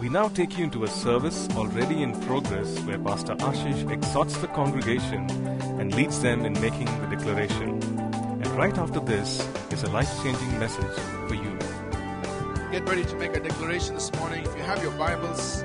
We 0.00 0.08
now 0.08 0.28
take 0.28 0.56
you 0.56 0.62
into 0.62 0.84
a 0.84 0.88
service 0.88 1.48
already 1.56 2.04
in 2.04 2.18
progress 2.20 2.78
where 2.82 3.00
Pastor 3.00 3.34
Ashish 3.34 3.90
exhorts 3.90 4.36
the 4.38 4.46
congregation 4.46 5.28
and 5.80 5.92
leads 5.92 6.22
them 6.22 6.44
in 6.44 6.52
making 6.60 6.84
the 7.00 7.16
declaration. 7.16 7.82
And 7.82 8.46
right 8.50 8.78
after 8.78 9.00
this 9.00 9.44
is 9.72 9.82
a 9.82 9.90
life 9.90 10.08
changing 10.22 10.56
message 10.60 10.96
for 11.26 11.34
you. 11.34 11.58
Get 12.70 12.88
ready 12.88 13.04
to 13.06 13.16
make 13.16 13.36
a 13.36 13.40
declaration 13.40 13.94
this 13.94 14.14
morning. 14.20 14.44
If 14.44 14.56
you 14.56 14.62
have 14.62 14.80
your 14.84 14.92
Bibles, 14.92 15.64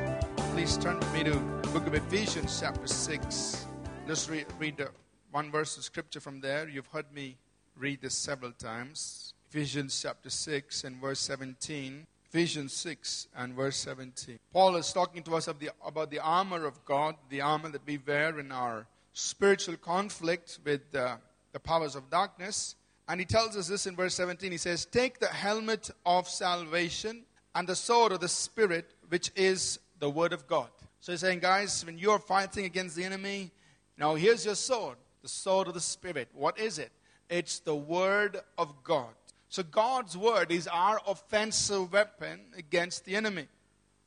please 0.53 0.77
turn 0.77 0.97
with 0.97 1.13
me 1.13 1.23
to 1.25 1.31
the 1.31 1.69
book 1.71 1.85
of 1.85 1.93
Ephesians, 1.93 2.59
chapter 2.59 2.87
6. 2.87 3.67
Just 4.07 4.31
read, 4.31 4.47
read 4.57 4.83
one 5.29 5.51
verse 5.51 5.77
of 5.77 5.83
scripture 5.83 6.19
from 6.19 6.41
there. 6.41 6.67
You've 6.67 6.87
heard 6.87 7.13
me 7.13 7.37
read 7.77 8.01
this 8.01 8.15
several 8.15 8.51
times. 8.51 9.35
Ephesians 9.47 10.01
chapter 10.01 10.31
6 10.31 10.85
and 10.85 10.99
verse 10.99 11.19
17. 11.19 12.07
Ephesians 12.33 12.73
6 12.73 13.27
and 13.37 13.53
verse 13.53 13.77
17. 13.77 14.39
Paul 14.51 14.75
is 14.77 14.91
talking 14.91 15.21
to 15.21 15.35
us 15.35 15.45
the, 15.45 15.69
about 15.85 16.09
the 16.09 16.17
armor 16.17 16.65
of 16.65 16.83
God, 16.83 17.13
the 17.29 17.41
armor 17.41 17.69
that 17.69 17.85
we 17.85 17.99
wear 17.99 18.39
in 18.39 18.51
our 18.51 18.87
spiritual 19.13 19.77
conflict 19.77 20.57
with 20.65 20.81
uh, 20.95 21.17
the 21.51 21.59
powers 21.59 21.95
of 21.95 22.09
darkness. 22.09 22.73
And 23.07 23.19
he 23.19 23.25
tells 23.27 23.55
us 23.55 23.67
this 23.67 23.85
in 23.85 23.95
verse 23.95 24.15
17. 24.15 24.51
He 24.51 24.57
says, 24.57 24.85
Take 24.85 25.19
the 25.19 25.27
helmet 25.27 25.91
of 26.07 26.27
salvation 26.27 27.21
and 27.53 27.69
the 27.69 27.75
sword 27.75 28.11
of 28.11 28.19
the 28.19 28.27
Spirit, 28.27 28.95
which 29.09 29.29
is 29.35 29.77
the 29.99 30.09
word 30.09 30.33
of 30.33 30.47
God. 30.47 30.69
So 31.01 31.11
he's 31.11 31.21
saying, 31.21 31.37
guys, 31.37 31.85
when 31.85 31.99
you're 31.99 32.17
fighting 32.17 32.65
against 32.65 32.95
the 32.95 33.03
enemy, 33.03 33.51
now 33.95 34.15
here's 34.15 34.43
your 34.43 34.55
sword, 34.55 34.97
the 35.21 35.29
sword 35.29 35.67
of 35.67 35.75
the 35.75 35.81
Spirit. 35.81 36.29
What 36.33 36.57
is 36.57 36.79
it? 36.79 36.91
It's 37.29 37.59
the 37.59 37.75
word 37.75 38.39
of 38.57 38.83
God. 38.83 39.13
So 39.53 39.61
God's 39.61 40.17
word 40.17 40.51
is 40.51 40.67
our 40.67 40.99
offensive 41.05 41.93
weapon 41.93 42.39
against 42.57 43.05
the 43.05 43.15
enemy. 43.15 43.47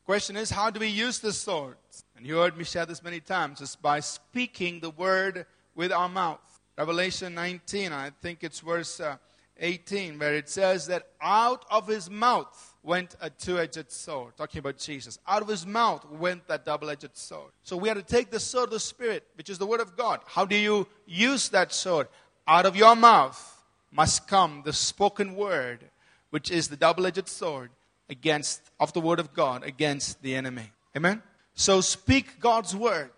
Question 0.05 0.37
is, 0.37 0.51
how 0.51 0.71
do 0.71 0.81
we 0.81 0.89
use 0.89 1.21
the 1.21 1.33
sword? 1.33 1.77
And 2.17 2.27
you 2.27 2.39
heard 2.39 2.59
me 2.59 2.65
share 2.65 2.85
this 2.85 3.01
many 3.01 3.21
times. 3.21 3.61
It's 3.61 3.77
by 3.77 4.01
speaking 4.01 4.81
the 4.81 4.91
word 4.91 5.47
with 5.77 5.93
our 5.93 6.09
mouth. 6.09 6.41
Revelation 6.77 7.33
19, 7.35 7.93
I 7.93 8.11
think 8.21 8.43
it's 8.43 8.59
verse 8.59 8.99
uh, 8.99 9.19
18, 9.61 10.19
where 10.19 10.35
it 10.35 10.49
says 10.49 10.89
that 10.89 11.11
out 11.21 11.65
of 11.71 11.87
his 11.87 12.11
mouth 12.11 12.75
went 12.83 13.15
a 13.21 13.31
two 13.31 13.61
edged 13.61 13.93
sword. 13.93 14.37
Talking 14.37 14.59
about 14.59 14.79
Jesus. 14.79 15.21
Out 15.29 15.43
of 15.43 15.49
his 15.49 15.65
mouth 15.65 16.11
went 16.11 16.49
that 16.49 16.65
double 16.65 16.91
edged 16.91 17.17
sword. 17.17 17.53
So 17.63 17.77
we 17.77 17.87
have 17.87 17.99
to 17.99 18.03
take 18.03 18.33
the 18.33 18.41
sword 18.41 18.65
of 18.65 18.71
the 18.73 18.81
Spirit, 18.81 19.23
which 19.37 19.49
is 19.49 19.59
the 19.59 19.67
word 19.67 19.81
of 19.81 19.97
God. 19.97 20.23
How 20.27 20.45
do 20.45 20.57
you 20.57 20.89
use 21.07 21.51
that 21.51 21.73
sword? 21.73 22.09
Out 22.49 22.67
of 22.67 22.75
your 22.75 22.97
mouth 22.97 23.56
must 23.91 24.29
come 24.29 24.63
the 24.65 24.73
spoken 24.73 25.35
word, 25.35 25.85
which 26.31 26.51
is 26.51 26.69
the 26.69 26.77
double 26.77 27.07
edged 27.07 27.29
sword 27.29 27.71
against 28.09 28.63
of 28.79 28.93
the 28.93 29.01
word 29.01 29.19
of 29.19 29.33
God 29.35 29.65
against 29.65 30.23
the 30.23 30.35
enemy. 30.35 30.71
Amen? 30.97 31.23
So 31.55 31.81
speak 31.81 32.41
God's 32.41 32.77
word 32.77 33.11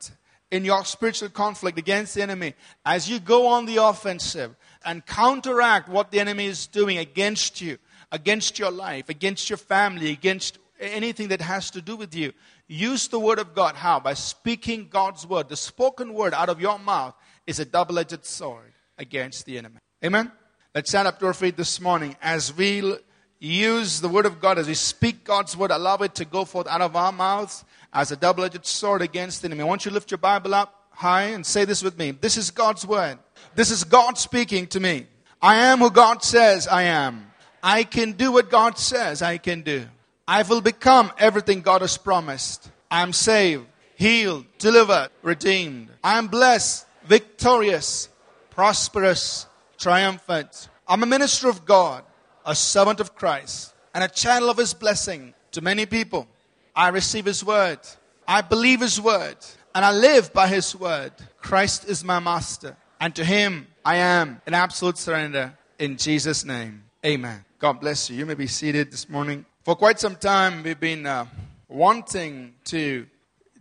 in 0.50 0.64
your 0.64 0.84
spiritual 0.84 1.28
conflict 1.28 1.78
against 1.78 2.14
the 2.14 2.22
enemy 2.22 2.54
as 2.84 3.08
you 3.10 3.20
go 3.20 3.48
on 3.48 3.66
the 3.66 3.76
offensive 3.76 4.54
and 4.84 5.04
counteract 5.04 5.88
what 5.88 6.10
the 6.10 6.20
enemy 6.20 6.46
is 6.46 6.66
doing 6.66 6.98
against 6.98 7.60
you, 7.60 7.78
against 8.12 8.58
your 8.58 8.70
life, 8.70 9.08
against 9.08 9.50
your 9.50 9.56
family, 9.56 10.10
against 10.10 10.58
anything 10.80 11.28
that 11.28 11.40
has 11.40 11.70
to 11.72 11.82
do 11.82 11.96
with 11.96 12.14
you. 12.14 12.32
Use 12.68 13.08
the 13.08 13.18
word 13.18 13.38
of 13.38 13.54
God. 13.54 13.74
How? 13.74 13.98
By 13.98 14.14
speaking 14.14 14.88
God's 14.88 15.26
word. 15.26 15.48
The 15.48 15.56
spoken 15.56 16.14
word 16.14 16.34
out 16.34 16.48
of 16.48 16.60
your 16.60 16.78
mouth 16.78 17.14
is 17.46 17.58
a 17.58 17.64
double 17.64 17.98
edged 17.98 18.24
sword 18.24 18.72
against 18.96 19.46
the 19.46 19.58
enemy. 19.58 19.78
Amen? 20.04 20.30
Let's 20.78 20.90
stand 20.90 21.08
up 21.08 21.18
to 21.18 21.26
our 21.26 21.34
feet 21.34 21.56
this 21.56 21.80
morning 21.80 22.14
as 22.22 22.56
we 22.56 22.98
use 23.40 24.00
the 24.00 24.08
word 24.08 24.26
of 24.26 24.40
God, 24.40 24.60
as 24.60 24.68
we 24.68 24.74
speak 24.74 25.24
God's 25.24 25.56
word, 25.56 25.72
allow 25.72 25.96
it 25.96 26.14
to 26.14 26.24
go 26.24 26.44
forth 26.44 26.68
out 26.68 26.80
of 26.80 26.94
our 26.94 27.10
mouths 27.10 27.64
as 27.92 28.12
a 28.12 28.16
double 28.16 28.44
edged 28.44 28.64
sword 28.64 29.02
against 29.02 29.42
the 29.42 29.48
enemy. 29.48 29.62
I 29.62 29.64
want 29.64 29.84
you 29.84 29.90
to 29.90 29.94
lift 29.96 30.12
your 30.12 30.18
Bible 30.18 30.54
up 30.54 30.72
high 30.90 31.22
and 31.34 31.44
say 31.44 31.64
this 31.64 31.82
with 31.82 31.98
me. 31.98 32.12
This 32.12 32.36
is 32.36 32.52
God's 32.52 32.86
word. 32.86 33.18
This 33.56 33.72
is 33.72 33.82
God 33.82 34.18
speaking 34.18 34.68
to 34.68 34.78
me. 34.78 35.08
I 35.42 35.56
am 35.56 35.80
who 35.80 35.90
God 35.90 36.22
says 36.22 36.68
I 36.68 36.84
am. 36.84 37.28
I 37.60 37.82
can 37.82 38.12
do 38.12 38.30
what 38.30 38.48
God 38.48 38.78
says 38.78 39.20
I 39.20 39.38
can 39.38 39.62
do. 39.62 39.84
I 40.28 40.44
will 40.44 40.60
become 40.60 41.10
everything 41.18 41.60
God 41.60 41.80
has 41.80 41.98
promised. 41.98 42.70
I 42.88 43.02
am 43.02 43.12
saved, 43.12 43.66
healed, 43.96 44.46
delivered, 44.58 45.08
redeemed. 45.22 45.88
I 46.04 46.18
am 46.18 46.28
blessed, 46.28 46.86
victorious, 47.04 48.08
prosperous, 48.50 49.48
triumphant. 49.78 50.68
I'm 50.86 51.02
a 51.02 51.06
minister 51.06 51.48
of 51.48 51.64
God, 51.64 52.04
a 52.44 52.54
servant 52.54 53.00
of 53.00 53.14
Christ, 53.14 53.74
and 53.94 54.04
a 54.04 54.08
channel 54.08 54.50
of 54.50 54.58
His 54.58 54.74
blessing 54.74 55.34
to 55.52 55.60
many 55.60 55.86
people. 55.86 56.26
I 56.74 56.88
receive 56.88 57.24
His 57.24 57.44
word. 57.44 57.78
I 58.26 58.42
believe 58.42 58.80
His 58.80 59.00
word, 59.00 59.36
and 59.74 59.84
I 59.84 59.92
live 59.92 60.32
by 60.32 60.48
His 60.48 60.76
word. 60.76 61.12
Christ 61.40 61.88
is 61.88 62.04
my 62.04 62.18
master, 62.18 62.76
and 63.00 63.14
to 63.14 63.24
Him 63.24 63.68
I 63.84 63.96
am 63.96 64.42
in 64.46 64.54
absolute 64.54 64.98
surrender. 64.98 65.56
In 65.78 65.96
Jesus' 65.96 66.44
name, 66.44 66.84
amen. 67.06 67.44
God 67.58 67.80
bless 67.80 68.10
you. 68.10 68.16
You 68.16 68.26
may 68.26 68.34
be 68.34 68.46
seated 68.46 68.90
this 68.90 69.08
morning. 69.08 69.46
For 69.64 69.76
quite 69.76 69.98
some 70.00 70.16
time, 70.16 70.62
we've 70.62 70.78
been 70.78 71.06
uh, 71.06 71.26
wanting 71.68 72.54
to 72.64 73.06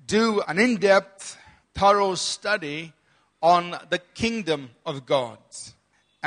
do 0.06 0.42
an 0.48 0.58
in 0.58 0.78
depth, 0.78 1.38
thorough 1.74 2.16
study 2.16 2.94
on 3.42 3.76
the 3.90 4.00
kingdom 4.14 4.70
of 4.86 5.06
God. 5.06 5.38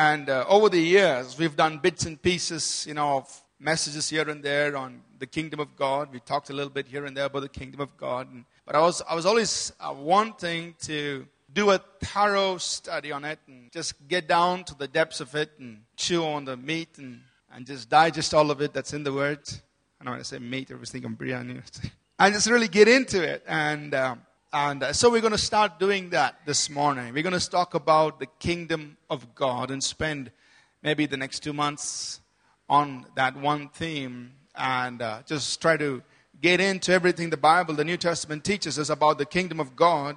And 0.01 0.31
uh, 0.31 0.47
over 0.49 0.71
the 0.71 0.81
years, 0.81 1.37
we've 1.37 1.55
done 1.55 1.77
bits 1.77 2.07
and 2.07 2.21
pieces, 2.23 2.87
you 2.89 2.95
know, 2.95 3.19
of 3.19 3.43
messages 3.59 4.09
here 4.09 4.27
and 4.31 4.43
there 4.43 4.75
on 4.75 5.03
the 5.19 5.27
kingdom 5.27 5.61
of 5.61 5.77
God. 5.77 6.11
We 6.11 6.21
talked 6.21 6.49
a 6.49 6.55
little 6.55 6.71
bit 6.71 6.89
here 6.89 7.05
and 7.05 7.15
there 7.15 7.27
about 7.27 7.41
the 7.41 7.51
kingdom 7.51 7.83
of 7.83 7.95
God. 7.99 8.33
And, 8.33 8.47
but 8.65 8.75
I 8.75 8.81
was, 8.81 9.03
I 9.07 9.15
was 9.15 9.27
always 9.27 9.75
uh, 9.79 9.95
wanting 9.95 10.75
to 10.85 11.27
do 11.53 11.69
a 11.69 11.79
thorough 12.03 12.57
study 12.57 13.13
on 13.13 13.27
it 13.27 13.41
and 13.47 13.71
just 13.71 13.93
get 14.09 14.27
down 14.27 14.65
to 14.65 14.75
the 14.75 14.89
depths 14.89 15.21
of 15.21 15.35
it 15.35 15.51
and 15.59 15.83
chew 15.97 16.25
on 16.25 16.47
the 16.47 16.57
meat 16.57 16.97
and, 16.97 17.21
and 17.53 17.67
just 17.67 17.91
digest 17.91 18.33
all 18.33 18.51
of 18.51 18.63
it 18.63 18.73
that's 18.73 18.95
in 18.95 19.05
the 19.05 19.13
Word. 19.13 19.41
I 20.01 20.05
know 20.05 20.13
when 20.13 20.21
I 20.21 20.23
say 20.23 20.39
meat, 20.39 20.71
everything 20.71 21.05
I 21.05 21.09
was 21.09 21.19
thinking 21.19 21.53
biryani. 21.53 21.91
and 22.19 22.33
just 22.33 22.49
really 22.49 22.69
get 22.69 22.89
into 22.89 23.23
it. 23.23 23.45
And 23.47 23.95
um, 23.95 24.23
and 24.53 24.83
uh, 24.83 24.93
so 24.93 25.11
we're 25.11 25.21
going 25.21 25.31
to 25.31 25.39
start 25.39 25.79
doing 25.79 26.11
that 26.11 26.41
this 26.45 26.69
morning. 26.69 27.15
We're 27.15 27.23
going 27.23 27.39
to 27.39 27.51
talk 27.51 27.75
about 27.75 28.19
the 28.19 28.27
kingdom 28.27 28.97
of 29.09 29.33
God 29.37 29.71
and 29.71 29.83
spend 29.83 30.33
maybe 30.83 31.07
the 31.07 31.17
next 31.17 31.45
two 31.45 31.53
months 31.53 32.21
on 32.69 33.07
that 33.15 33.37
one 33.37 33.69
theme 33.69 34.33
and 34.57 35.03
uh, 35.03 35.23
just 35.25 35.61
try 35.63 35.77
to 35.77 36.03
get 36.41 36.61
into 36.61 36.93
everything 36.93 37.31
the 37.31 37.37
Bible, 37.37 37.75
the 37.75 37.85
New 37.85 37.97
Testament 37.97 38.43
teaches 38.43 38.77
us 38.77 38.91
about 38.91 39.19
the 39.19 39.25
kingdom 39.25 39.61
of 39.61 39.77
God. 39.77 40.17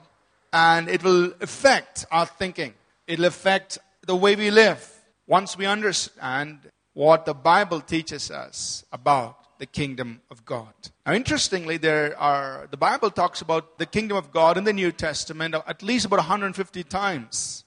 And 0.51 0.89
it 0.89 1.03
will 1.03 1.33
affect 1.39 2.05
our 2.11 2.25
thinking, 2.25 2.73
it'll 3.05 3.25
affect 3.25 3.77
the 4.07 4.15
way 4.15 4.35
we 4.35 4.49
live 4.49 4.83
once 5.27 5.55
we 5.55 5.67
understand 5.67 6.71
what 6.93 7.25
the 7.25 7.35
Bible 7.35 7.81
teaches 7.81 8.31
us 8.31 8.83
about 8.91 9.42
the 9.63 9.67
kingdom 9.67 10.19
of 10.29 10.43
God. 10.43 10.73
Now, 11.05 11.13
interestingly, 11.13 11.77
there 11.77 12.19
are 12.19 12.67
the 12.69 12.75
Bible 12.75 13.09
talks 13.09 13.39
about 13.39 13.79
the 13.79 13.85
kingdom 13.85 14.17
of 14.17 14.29
God 14.29 14.57
in 14.57 14.65
the 14.65 14.73
New 14.73 14.91
Testament 14.91 15.55
at 15.55 15.81
least 15.81 16.05
about 16.05 16.17
150 16.17 16.83
times, 16.83 17.63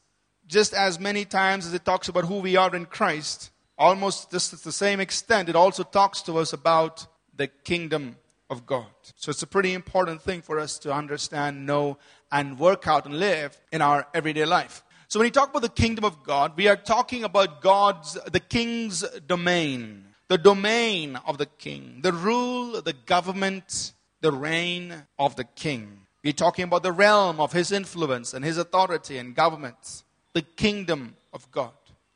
just 0.46 0.74
as 0.74 1.00
many 1.00 1.24
times 1.24 1.66
as 1.66 1.72
it 1.72 1.86
talks 1.86 2.10
about 2.10 2.26
who 2.26 2.40
we 2.40 2.54
are 2.54 2.76
in 2.76 2.84
Christ. 2.84 3.50
Almost 3.78 4.30
just 4.30 4.50
to 4.50 4.62
the 4.62 4.72
same 4.72 5.00
extent, 5.00 5.48
it 5.48 5.56
also 5.56 5.84
talks 5.84 6.20
to 6.28 6.36
us 6.36 6.52
about 6.52 7.06
the 7.34 7.46
kingdom 7.46 8.16
of 8.50 8.66
God. 8.66 8.92
So 9.14 9.30
it's 9.30 9.42
a 9.42 9.46
pretty 9.46 9.72
important 9.72 10.20
thing 10.20 10.42
for 10.42 10.60
us 10.60 10.78
to 10.80 10.92
understand, 10.92 11.64
know, 11.64 11.96
and 12.30 12.58
work 12.58 12.86
out 12.86 13.06
and 13.06 13.18
live 13.18 13.58
in 13.72 13.80
our 13.80 14.06
everyday 14.12 14.44
life. 14.44 14.84
So 15.08 15.18
when 15.18 15.28
we 15.28 15.30
talk 15.30 15.48
about 15.48 15.62
the 15.62 15.82
kingdom 15.82 16.04
of 16.04 16.22
God, 16.24 16.58
we 16.58 16.68
are 16.68 16.76
talking 16.76 17.24
about 17.24 17.62
God's, 17.62 18.18
the 18.30 18.40
king's 18.40 19.00
domain 19.26 20.05
the 20.28 20.38
domain 20.38 21.16
of 21.26 21.38
the 21.38 21.46
king, 21.46 22.00
the 22.02 22.12
rule, 22.12 22.80
the 22.82 22.92
government, 22.92 23.92
the 24.20 24.32
reign 24.32 24.94
of 25.18 25.36
the 25.36 25.44
king. 25.44 26.00
We're 26.24 26.32
talking 26.32 26.64
about 26.64 26.82
the 26.82 26.92
realm 26.92 27.40
of 27.40 27.52
his 27.52 27.70
influence 27.70 28.34
and 28.34 28.44
his 28.44 28.58
authority 28.58 29.18
and 29.18 29.34
government, 29.34 30.02
the 30.32 30.42
kingdom 30.42 31.14
of 31.32 31.48
God. 31.52 31.70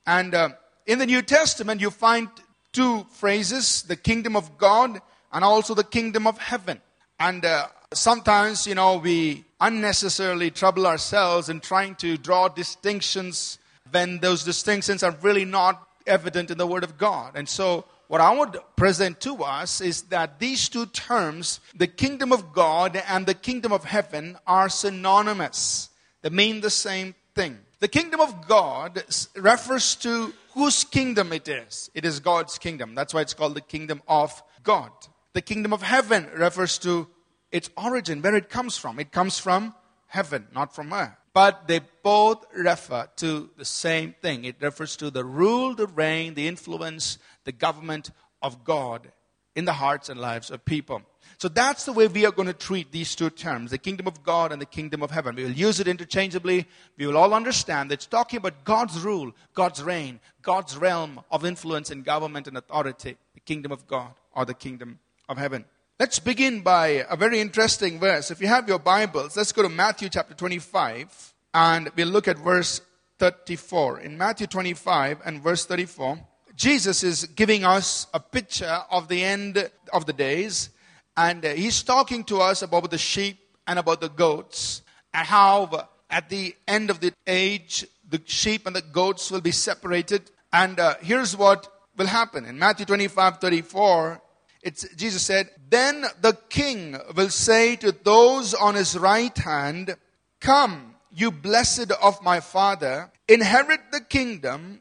And 0.07 0.35
uh, 0.35 0.49
in 0.87 0.99
the 0.99 1.07
New 1.07 1.23
Testament, 1.23 1.81
you 1.81 1.91
find 1.91 2.29
two 2.73 3.07
phrases 3.13 3.83
the 3.83 3.97
kingdom 3.97 4.35
of 4.35 4.59
God 4.59 5.01
and 5.33 5.45
also 5.45 5.75
the 5.75 5.85
kingdom 5.85 6.27
of 6.27 6.39
heaven. 6.39 6.81
And 7.21 7.45
uh, 7.45 7.69
sometimes, 7.95 8.67
you 8.67 8.75
know, 8.75 8.97
we 8.97 9.45
unnecessarily 9.61 10.51
trouble 10.51 10.87
ourselves 10.87 11.49
in 11.49 11.61
trying 11.61 11.95
to 11.97 12.17
draw 12.17 12.49
distinctions 12.49 13.59
when 13.93 14.19
those 14.19 14.43
distinctions 14.43 15.03
are 15.03 15.15
really 15.23 15.45
not 15.45 15.87
evident 16.07 16.51
in 16.51 16.59
the 16.59 16.67
Word 16.67 16.83
of 16.83 16.99
God. 16.99 17.33
And 17.37 17.49
so 17.49 17.85
what 18.11 18.21
I 18.21 18.37
would 18.37 18.59
present 18.75 19.21
to 19.21 19.45
us 19.45 19.81
is 19.81 20.03
that 20.11 20.41
these 20.41 20.69
two 20.69 20.87
terms, 20.87 21.61
the 21.77 21.87
kingdom 21.87 22.33
of 22.33 22.53
God 22.53 23.01
and 23.07 23.25
the 23.25 23.35
kingdom 23.35 23.73
of 23.73 23.85
heaven, 23.85 24.37
are 24.49 24.69
synonymous. 24.69 25.91
They 26.23 26.31
mean 26.31 26.61
the 26.61 26.71
same 26.71 27.15
thing. 27.37 27.61
The 27.79 27.87
kingdom 27.87 28.21
of 28.21 28.49
God 28.49 29.05
refers 29.37 29.95
to 29.97 30.35
whose 30.55 30.83
kingdom 30.83 31.33
it 31.33 31.47
is. 31.47 31.89
It 31.95 32.05
is 32.05 32.19
God's 32.19 32.59
kingdom. 32.59 32.97
That's 32.97 33.15
why 33.15 33.21
it's 33.21 33.33
called 33.33 33.55
the 33.55 33.61
kingdom 33.61 34.03
of 34.09 34.43
God. 34.65 34.91
The 35.33 35.41
kingdom 35.41 35.73
of 35.73 35.83
heaven 35.83 36.29
refers 36.35 36.79
to 36.79 37.07
its 37.53 37.71
origin, 37.77 38.23
where 38.23 38.35
it 38.35 38.51
comes 38.51 38.77
from. 38.77 38.99
It 38.99 39.13
comes 39.13 39.39
from 39.39 39.73
heaven, 40.09 40.49
not 40.53 40.75
from 40.75 40.93
earth. 40.93 41.15
But 41.33 41.69
they 41.69 41.81
both 42.03 42.45
refer 42.53 43.09
to 43.19 43.51
the 43.57 43.65
same 43.65 44.17
thing. 44.21 44.45
It 44.45 44.57
refers 44.61 44.97
to 44.97 45.11
the 45.11 45.25
rule, 45.25 45.77
the 45.77 45.87
reign, 45.87 46.35
the 46.35 46.49
influence, 46.49 47.19
the 47.45 47.53
government 47.53 48.11
of 48.43 48.65
God 48.65 49.11
in 49.57 49.65
the 49.65 49.73
hearts 49.73 50.09
and 50.09 50.21
lives 50.21 50.51
of 50.51 50.65
people. 50.65 51.03
So 51.39 51.49
that's 51.49 51.85
the 51.85 51.93
way 51.93 52.07
we 52.07 52.25
are 52.25 52.33
going 52.33 52.49
to 52.49 52.55
treat 52.55 52.93
these 52.93 53.15
two 53.15 53.31
terms 53.31 53.71
the 53.71 53.79
kingdom 53.79 54.07
of 54.07 54.23
God 54.23 54.53
and 54.53 54.61
the 54.61 54.67
kingdom 54.67 55.03
of 55.03 55.11
heaven. 55.11 55.35
We 55.35 55.45
will 55.45 55.51
use 55.51 55.81
it 55.81 55.89
interchangeably. 55.89 56.67
We 56.97 57.07
will 57.07 57.17
all 57.17 57.35
understand 57.35 57.91
that 57.91 57.95
it's 57.95 58.07
talking 58.07 58.39
about 58.39 58.65
God's 58.65 59.01
rule, 59.01 59.33
God's 59.55 59.83
reign, 59.83 60.21
God's 60.43 60.77
realm 60.77 61.21
of 61.31 61.45
influence 61.45 61.91
and 61.91 62.05
government 62.05 62.47
and 62.47 62.57
authority, 62.57 63.17
the 63.35 63.41
kingdom 63.41 63.73
of 63.73 63.87
God 63.87 64.13
or 64.33 64.45
the 64.45 64.55
kingdom 64.55 64.99
of 65.29 65.39
heaven. 65.39 65.65
Let's 65.99 66.19
begin 66.19 66.63
by 66.63 67.05
a 67.11 67.17
very 67.17 67.41
interesting 67.41 68.01
verse. 68.01 68.31
If 68.31 68.41
you 68.41 68.47
have 68.47 68.69
your 68.69 68.79
Bibles, 68.79 69.37
let's 69.37 69.53
go 69.53 69.63
to 69.63 69.69
Matthew 69.69 70.09
chapter 70.09 70.35
25 70.35 71.35
and 71.53 71.91
we'll 71.97 72.09
look 72.09 72.29
at 72.29 72.39
verse 72.39 72.81
34. 73.19 74.01
In 74.01 74.17
Matthew 74.17 74.47
25 74.47 75.21
and 75.25 75.43
verse 75.43 75.67
34, 75.67 76.19
Jesus 76.57 77.03
is 77.03 77.25
giving 77.25 77.65
us 77.65 78.07
a 78.13 78.21
picture 78.21 78.81
of 78.91 79.09
the 79.09 79.23
end 79.25 79.71
of 79.93 80.07
the 80.07 80.13
days 80.13 80.71
and 81.17 81.45
uh, 81.45 81.51
he's 81.51 81.83
talking 81.83 82.25
to 82.25 82.41
us 82.41 82.63
about 82.63 82.91
the 82.91 82.99
sheep 82.99 83.39
and 83.67 83.79
about 83.79 84.01
the 84.01 84.09
goats 84.09 84.83
and 85.13 85.27
how 85.27 85.65
uh, 85.65 85.85
at 86.09 86.29
the 86.29 86.55
end 86.67 86.91
of 86.91 87.01
the 87.01 87.13
age 87.27 87.87
the 88.09 88.21
sheep 88.27 88.67
and 88.67 88.75
the 88.75 88.83
goats 88.83 89.31
will 89.31 89.41
be 89.41 89.53
separated. 89.53 90.31
And 90.53 90.81
uh, 90.81 90.95
here's 91.01 91.37
what 91.37 91.69
will 91.97 92.07
happen. 92.07 92.45
In 92.45 92.59
matthew 92.59 92.87
25 92.87 93.39
34 93.39 94.21
it's, 94.63 94.87
Jesus 94.95 95.23
said, 95.23 95.49
Then 95.71 96.05
the 96.21 96.37
king 96.49 96.99
will 97.17 97.31
say 97.31 97.77
to 97.77 97.93
those 97.93 98.53
on 98.53 98.75
his 98.75 98.97
right 98.99 99.37
hand, 99.39 99.97
Come, 100.41 100.97
you 101.11 101.31
blessed 101.31 101.91
of 101.93 102.23
my 102.23 102.41
father, 102.41 103.11
inherit 103.27 103.81
the 103.91 104.03
kingdom 104.03 104.81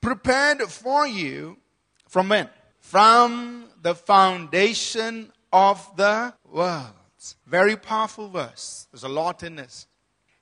prepared 0.00 0.62
for 0.62 1.06
you 1.06 1.56
from 2.08 2.28
when? 2.28 2.48
From 2.80 3.66
the 3.82 3.94
foundation 3.94 5.32
of 5.52 5.96
the 5.96 6.34
world. 6.50 6.94
Very 7.46 7.76
powerful 7.76 8.28
verse. 8.28 8.86
There's 8.92 9.04
a 9.04 9.08
lot 9.08 9.42
in 9.42 9.56
this. 9.56 9.86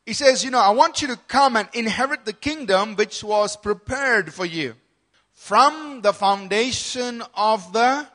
He 0.07 0.15
says, 0.15 0.45
You 0.45 0.51
know, 0.51 0.61
I 0.61 0.71
want 0.71 1.03
you 1.03 1.09
to 1.09 1.17
come 1.29 1.57
and 1.57 1.69
inherit 1.75 2.25
the 2.25 2.33
kingdom 2.33 2.95
which 2.95 3.23
was 3.23 3.57
prepared 3.57 4.33
for 4.33 4.47
you 4.47 4.75
from 5.35 6.01
the 6.03 6.13
foundation 6.13 7.23
of 7.35 7.73
the 7.73 8.07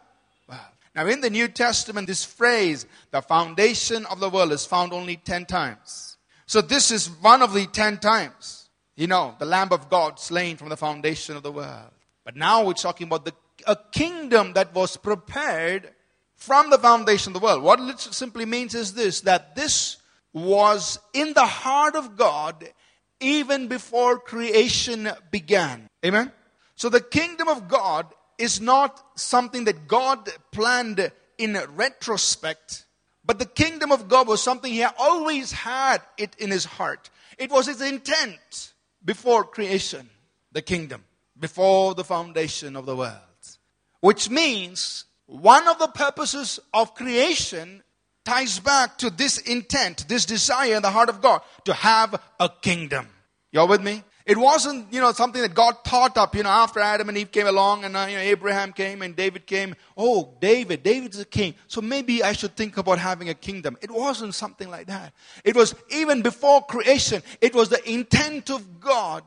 world. 0.48 0.62
now, 0.96 1.06
in 1.08 1.22
the 1.22 1.30
New 1.30 1.48
Testament, 1.48 2.08
this 2.08 2.24
phrase, 2.24 2.86
the 3.12 3.22
foundation 3.22 4.06
of 4.08 4.20
the 4.20 4.30
world, 4.30 4.52
is 4.52 4.66
found 4.66 4.92
only 4.92 5.18
10 5.18 5.46
times. 5.46 6.18
So, 6.46 6.62
this 6.62 6.90
is 6.90 7.10
one 7.22 7.42
of 7.42 7.54
the 7.54 7.66
10 7.66 8.00
times. 8.00 8.63
You 8.96 9.08
know, 9.08 9.36
the 9.40 9.46
Lamb 9.46 9.70
of 9.72 9.90
God 9.90 10.20
slain 10.20 10.58
from 10.58 10.70
the 10.70 10.78
foundation 10.78 11.36
of 11.36 11.44
the 11.44 11.52
world. 11.52 11.92
But 12.24 12.36
now 12.36 12.64
we're 12.64 12.74
talking 12.74 13.08
about 13.08 13.26
the, 13.26 13.34
a 13.66 13.76
kingdom 13.92 14.54
that 14.54 14.74
was 14.74 14.98
prepared 14.98 15.92
from 16.36 16.70
the 16.70 16.78
foundation 16.78 17.36
of 17.36 17.42
the 17.42 17.46
world. 17.46 17.64
What 17.64 17.80
it 17.80 18.00
simply 18.00 18.46
means 18.46 18.76
is 18.76 18.94
this 18.94 19.22
that 19.22 19.56
this 19.56 19.98
was 20.32 21.00
in 21.14 21.34
the 21.34 21.46
heart 21.46 21.96
of 21.96 22.18
God 22.18 22.70
even 23.20 23.68
before 23.68 24.20
creation 24.20 25.10
began. 25.32 25.88
Amen? 26.06 26.32
So, 26.76 26.90
the 26.90 27.02
kingdom 27.02 27.48
of 27.48 27.68
God 27.68 28.08
is 28.38 28.60
not 28.60 29.02
something 29.16 29.66
that 29.66 29.88
God 29.88 30.30
planned 30.52 31.12
in 31.38 31.58
retrospect, 31.76 32.86
but 33.24 33.40
the 33.40 33.46
kingdom 33.46 33.92
of 33.92 34.08
God 34.08 34.28
was 34.28 34.42
something 34.42 34.72
He 34.72 34.84
always 34.84 35.52
had 35.52 36.02
it 36.18 36.36
in 36.38 36.52
His 36.52 36.66
heart. 36.66 37.10
It 37.38 37.52
was 37.52 37.68
His 37.68 37.82
intent 37.82 38.73
before 39.04 39.44
creation, 39.44 40.10
the 40.52 40.62
kingdom, 40.62 41.04
before 41.40 41.96
the 41.96 42.04
foundation 42.04 42.76
of 42.76 42.86
the 42.86 42.96
world. 42.96 43.20
Which 44.02 44.30
means 44.30 45.06
one 45.26 45.68
of 45.68 45.80
the 45.80 45.88
purposes 45.88 46.60
of 46.74 46.96
creation 46.96 47.84
ties 48.26 48.60
back 48.60 48.98
to 49.00 49.10
this 49.10 49.38
intent, 49.38 50.08
this 50.08 50.26
desire 50.26 50.76
in 50.76 50.82
the 50.82 50.90
heart 50.90 51.10
of 51.10 51.22
God 51.22 51.42
to 51.66 51.74
have 51.74 52.20
a 52.40 52.50
kingdom. 52.62 53.08
You're 53.52 53.68
with 53.68 53.82
me? 53.82 54.04
It 54.26 54.38
wasn't, 54.38 54.94
you 54.94 55.02
know, 55.02 55.12
something 55.12 55.42
that 55.42 55.54
God 55.54 55.84
thought 55.84 56.18
up, 56.18 56.34
you 56.36 56.44
know, 56.44 56.50
after 56.50 56.80
Adam 56.80 57.10
and 57.10 57.18
Eve 57.18 57.32
came 57.32 57.46
along 57.46 57.84
and, 57.84 57.96
uh, 57.98 58.06
you 58.10 58.16
know, 58.16 58.22
Abraham 58.22 58.72
came 58.72 59.02
and 59.02 59.16
David 59.16 59.46
came. 59.46 59.76
Oh, 59.98 60.34
David, 60.40 60.82
David's 60.82 61.20
a 61.20 61.26
king. 61.26 61.56
So 61.68 61.82
maybe 61.82 62.24
I 62.24 62.32
should 62.32 62.56
think 62.56 62.78
about 62.78 63.00
having 63.00 63.28
a 63.28 63.34
kingdom. 63.34 63.78
It 63.82 63.92
wasn't 63.92 64.34
something 64.34 64.70
like 64.70 64.88
that. 64.88 65.14
It 65.44 65.58
was 65.58 65.76
even 65.90 66.22
before 66.22 66.66
creation, 66.66 67.22
it 67.42 67.54
was 67.54 67.68
the 67.68 67.92
intent 67.92 68.50
of 68.50 68.80
God 68.80 69.24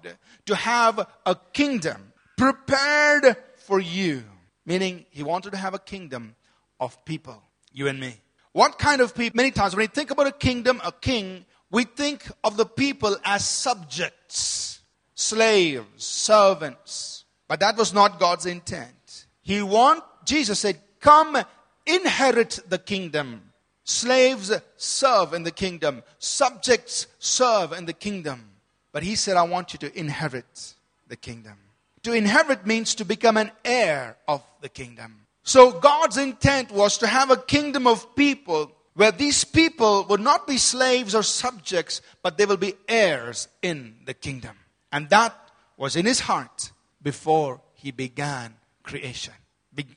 to 0.46 0.54
have 0.54 1.06
a 1.26 1.36
kingdom 1.52 2.12
prepared 2.38 3.36
for 3.56 3.78
you. 3.78 4.24
Meaning, 4.64 5.04
he 5.10 5.22
wanted 5.22 5.50
to 5.50 5.58
have 5.58 5.74
a 5.74 5.78
kingdom 5.78 6.34
of 6.80 7.04
people, 7.04 7.42
you 7.70 7.86
and 7.86 8.00
me. 8.00 8.16
What 8.52 8.78
kind 8.78 9.02
of 9.02 9.14
people? 9.14 9.36
Many 9.36 9.50
times 9.50 9.76
when 9.76 9.82
we 9.82 9.88
think 9.88 10.10
about 10.10 10.26
a 10.26 10.32
kingdom, 10.32 10.80
a 10.82 10.90
king, 10.90 11.44
we 11.70 11.84
think 11.84 12.26
of 12.42 12.56
the 12.56 12.64
people 12.64 13.16
as 13.24 13.46
subjects 13.46 14.75
slaves, 15.16 16.04
servants. 16.04 17.24
But 17.48 17.58
that 17.58 17.76
was 17.76 17.92
not 17.92 18.20
God's 18.20 18.46
intent. 18.46 19.26
He 19.42 19.60
want 19.62 20.04
Jesus 20.24 20.60
said, 20.60 20.80
"Come 21.00 21.36
inherit 21.84 22.60
the 22.68 22.78
kingdom." 22.78 23.52
Slaves 23.82 24.50
serve 24.76 25.32
in 25.32 25.44
the 25.44 25.52
kingdom, 25.52 26.02
subjects 26.18 27.06
serve 27.20 27.72
in 27.72 27.86
the 27.86 27.92
kingdom. 27.92 28.50
But 28.90 29.04
he 29.04 29.14
said, 29.14 29.36
I 29.36 29.42
want 29.42 29.72
you 29.72 29.78
to 29.78 29.96
inherit 29.96 30.74
the 31.06 31.14
kingdom. 31.14 31.56
To 32.02 32.12
inherit 32.12 32.66
means 32.66 32.96
to 32.96 33.04
become 33.04 33.36
an 33.36 33.52
heir 33.64 34.16
of 34.26 34.42
the 34.60 34.68
kingdom. 34.68 35.26
So 35.44 35.70
God's 35.70 36.16
intent 36.16 36.72
was 36.72 36.98
to 36.98 37.06
have 37.06 37.30
a 37.30 37.36
kingdom 37.36 37.86
of 37.86 38.16
people 38.16 38.72
where 38.94 39.12
these 39.12 39.44
people 39.44 40.04
would 40.08 40.20
not 40.20 40.48
be 40.48 40.58
slaves 40.58 41.14
or 41.14 41.22
subjects, 41.22 42.00
but 42.22 42.38
they 42.38 42.46
will 42.46 42.56
be 42.56 42.74
heirs 42.88 43.46
in 43.62 43.98
the 44.04 44.14
kingdom. 44.14 44.56
And 44.96 45.10
that 45.10 45.36
was 45.76 45.94
in 45.94 46.06
his 46.06 46.20
heart 46.20 46.72
before 47.02 47.60
he 47.74 47.90
began 47.90 48.54
creation, 48.82 49.34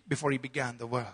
before 0.06 0.30
he 0.30 0.38
began 0.38 0.78
the 0.78 0.88
world. 0.88 1.06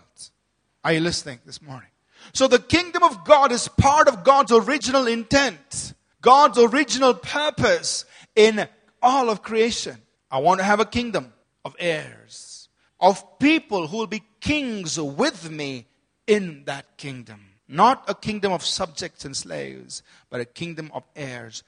Are 0.82 0.92
you 0.92 0.98
listening 0.98 1.38
this 1.46 1.62
morning? 1.62 1.90
So 2.32 2.48
the 2.48 2.58
kingdom 2.58 3.04
of 3.04 3.24
God 3.24 3.52
is 3.52 3.68
part 3.68 4.08
of 4.08 4.24
God's 4.24 4.50
original 4.50 5.06
intent, 5.06 5.94
God's 6.20 6.58
original 6.58 7.14
purpose 7.14 8.04
in 8.34 8.66
all 9.00 9.30
of 9.30 9.42
creation. 9.42 9.98
I 10.32 10.40
want 10.40 10.58
to 10.58 10.64
have 10.64 10.80
a 10.80 10.84
kingdom 10.84 11.32
of 11.64 11.76
heirs, 11.78 12.68
of 12.98 13.38
people 13.38 13.86
who 13.86 13.98
will 13.98 14.08
be 14.08 14.24
kings 14.40 14.98
with 14.98 15.48
me 15.48 15.86
in 16.26 16.64
that 16.64 16.96
kingdom. 16.96 17.40
Not 17.68 18.02
a 18.08 18.16
kingdom 18.16 18.52
of 18.52 18.64
subjects 18.64 19.24
and 19.24 19.36
slaves, 19.36 20.02
but 20.28 20.40
a 20.40 20.44
kingdom 20.44 20.90
of 20.92 21.04
heirs 21.14 21.62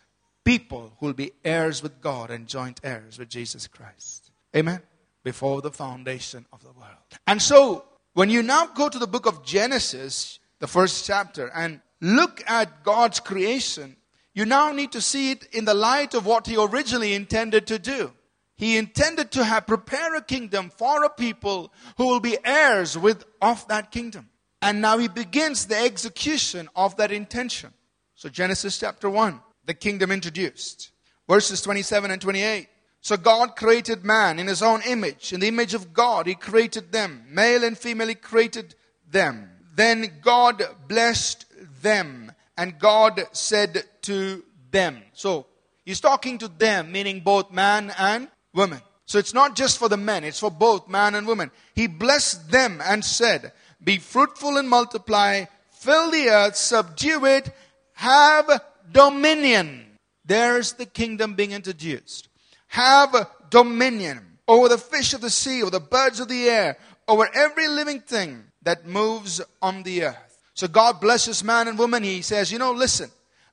people 0.48 0.94
who 0.98 1.04
will 1.04 1.12
be 1.12 1.32
heirs 1.44 1.82
with 1.82 2.00
God 2.00 2.30
and 2.30 2.46
joint 2.46 2.80
heirs 2.82 3.18
with 3.18 3.28
Jesus 3.28 3.66
Christ. 3.66 4.30
Amen. 4.56 4.80
Before 5.22 5.60
the 5.60 5.70
foundation 5.70 6.46
of 6.54 6.62
the 6.62 6.72
world. 6.72 7.10
And 7.26 7.42
so, 7.42 7.84
when 8.14 8.30
you 8.30 8.42
now 8.42 8.64
go 8.64 8.88
to 8.88 8.98
the 8.98 9.06
book 9.06 9.26
of 9.26 9.44
Genesis, 9.44 10.38
the 10.58 10.66
first 10.66 11.04
chapter, 11.04 11.48
and 11.54 11.82
look 12.00 12.42
at 12.46 12.82
God's 12.82 13.20
creation, 13.20 13.96
you 14.32 14.46
now 14.46 14.72
need 14.72 14.92
to 14.92 15.02
see 15.02 15.32
it 15.32 15.46
in 15.52 15.66
the 15.66 15.74
light 15.74 16.14
of 16.14 16.24
what 16.24 16.46
He 16.46 16.56
originally 16.56 17.12
intended 17.12 17.66
to 17.66 17.78
do. 17.78 18.10
He 18.56 18.78
intended 18.78 19.30
to 19.32 19.44
have 19.44 19.66
prepare 19.66 20.14
a 20.14 20.22
kingdom 20.22 20.70
for 20.70 21.04
a 21.04 21.10
people 21.10 21.74
who 21.98 22.06
will 22.06 22.20
be 22.20 22.38
heirs 22.42 22.96
with 22.96 23.22
of 23.42 23.68
that 23.68 23.90
kingdom. 23.90 24.30
And 24.62 24.80
now 24.80 24.96
he 24.96 25.08
begins 25.08 25.66
the 25.66 25.76
execution 25.76 26.70
of 26.74 26.96
that 26.96 27.12
intention. 27.12 27.74
So 28.14 28.30
Genesis 28.30 28.78
chapter 28.78 29.10
1 29.10 29.40
the 29.68 29.74
kingdom 29.74 30.10
introduced. 30.10 30.90
Verses 31.28 31.60
27 31.60 32.10
and 32.10 32.20
28. 32.20 32.68
So 33.02 33.18
God 33.18 33.54
created 33.54 34.02
man 34.02 34.38
in 34.38 34.46
his 34.46 34.62
own 34.62 34.80
image. 34.88 35.34
In 35.34 35.40
the 35.40 35.48
image 35.48 35.74
of 35.74 35.92
God, 35.92 36.26
he 36.26 36.34
created 36.34 36.90
them. 36.90 37.24
Male 37.28 37.64
and 37.64 37.76
female, 37.76 38.08
he 38.08 38.14
created 38.14 38.74
them. 39.10 39.50
Then 39.76 40.10
God 40.22 40.62
blessed 40.88 41.44
them, 41.82 42.32
and 42.56 42.78
God 42.78 43.22
said 43.32 43.84
to 44.02 44.42
them. 44.70 45.02
So 45.12 45.46
he's 45.84 46.00
talking 46.00 46.38
to 46.38 46.48
them, 46.48 46.90
meaning 46.90 47.20
both 47.20 47.52
man 47.52 47.92
and 47.98 48.28
woman. 48.54 48.80
So 49.04 49.18
it's 49.18 49.34
not 49.34 49.54
just 49.54 49.78
for 49.78 49.90
the 49.90 49.98
men, 49.98 50.24
it's 50.24 50.40
for 50.40 50.50
both 50.50 50.88
man 50.88 51.14
and 51.14 51.26
woman. 51.26 51.50
He 51.74 51.86
blessed 51.86 52.50
them 52.50 52.80
and 52.82 53.04
said, 53.04 53.52
Be 53.84 53.98
fruitful 53.98 54.56
and 54.56 54.68
multiply, 54.68 55.44
fill 55.70 56.10
the 56.10 56.30
earth, 56.30 56.56
subdue 56.56 57.26
it, 57.26 57.50
have 57.92 58.62
dominion. 58.92 59.86
There's 60.24 60.74
the 60.74 60.86
kingdom 60.86 61.34
being 61.34 61.52
introduced. 61.52 62.28
Have 62.68 63.30
dominion 63.50 64.38
over 64.46 64.68
the 64.68 64.78
fish 64.78 65.14
of 65.14 65.20
the 65.20 65.30
sea, 65.30 65.62
over 65.62 65.70
the 65.70 65.80
birds 65.80 66.20
of 66.20 66.28
the 66.28 66.48
air, 66.48 66.78
over 67.06 67.28
every 67.34 67.68
living 67.68 68.00
thing 68.00 68.44
that 68.62 68.86
moves 68.86 69.40
on 69.62 69.82
the 69.82 70.04
earth. 70.04 70.38
So 70.54 70.68
God 70.68 71.00
blesses 71.00 71.44
man 71.44 71.68
and 71.68 71.78
woman. 71.78 72.02
He 72.02 72.22
says, 72.22 72.50
You 72.50 72.58
know, 72.58 72.72
listen, 72.72 73.10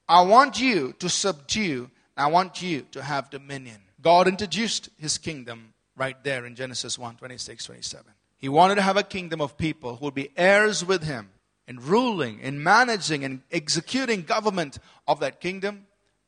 I 0.08 0.22
want 0.22 0.60
you 0.60 0.94
to 1.00 1.10
subdue, 1.10 1.90
I 2.18 2.28
want 2.28 2.62
you 2.62 2.82
to 2.92 3.04
have 3.04 3.30
dominion. 3.30 3.78
God 4.02 4.28
introduced 4.28 4.90
his 4.98 5.18
kingdom 5.18 5.74
right 5.96 6.22
there 6.24 6.46
in 6.46 6.56
Genesis 6.56 7.00
1 7.00 7.16
26, 7.16 7.66
27. 7.66 8.06
He 8.38 8.50
wanted 8.50 8.76
to 8.76 8.82
have 8.82 8.98
a 8.98 9.04
kingdom 9.04 9.42
of 9.42 9.58
people 9.58 9.96
who 9.96 10.06
would 10.06 10.14
be 10.14 10.30
heirs 10.36 10.84
with 10.84 11.04
him 11.04 11.30
in 11.68 11.80
ruling, 11.80 12.40
in 12.40 12.62
managing, 12.62 13.24
and 13.24 13.42
executing 13.52 14.24
government 14.24 14.80
of 15.08 15.20
that 15.20 15.40
kingdom. 15.40 15.88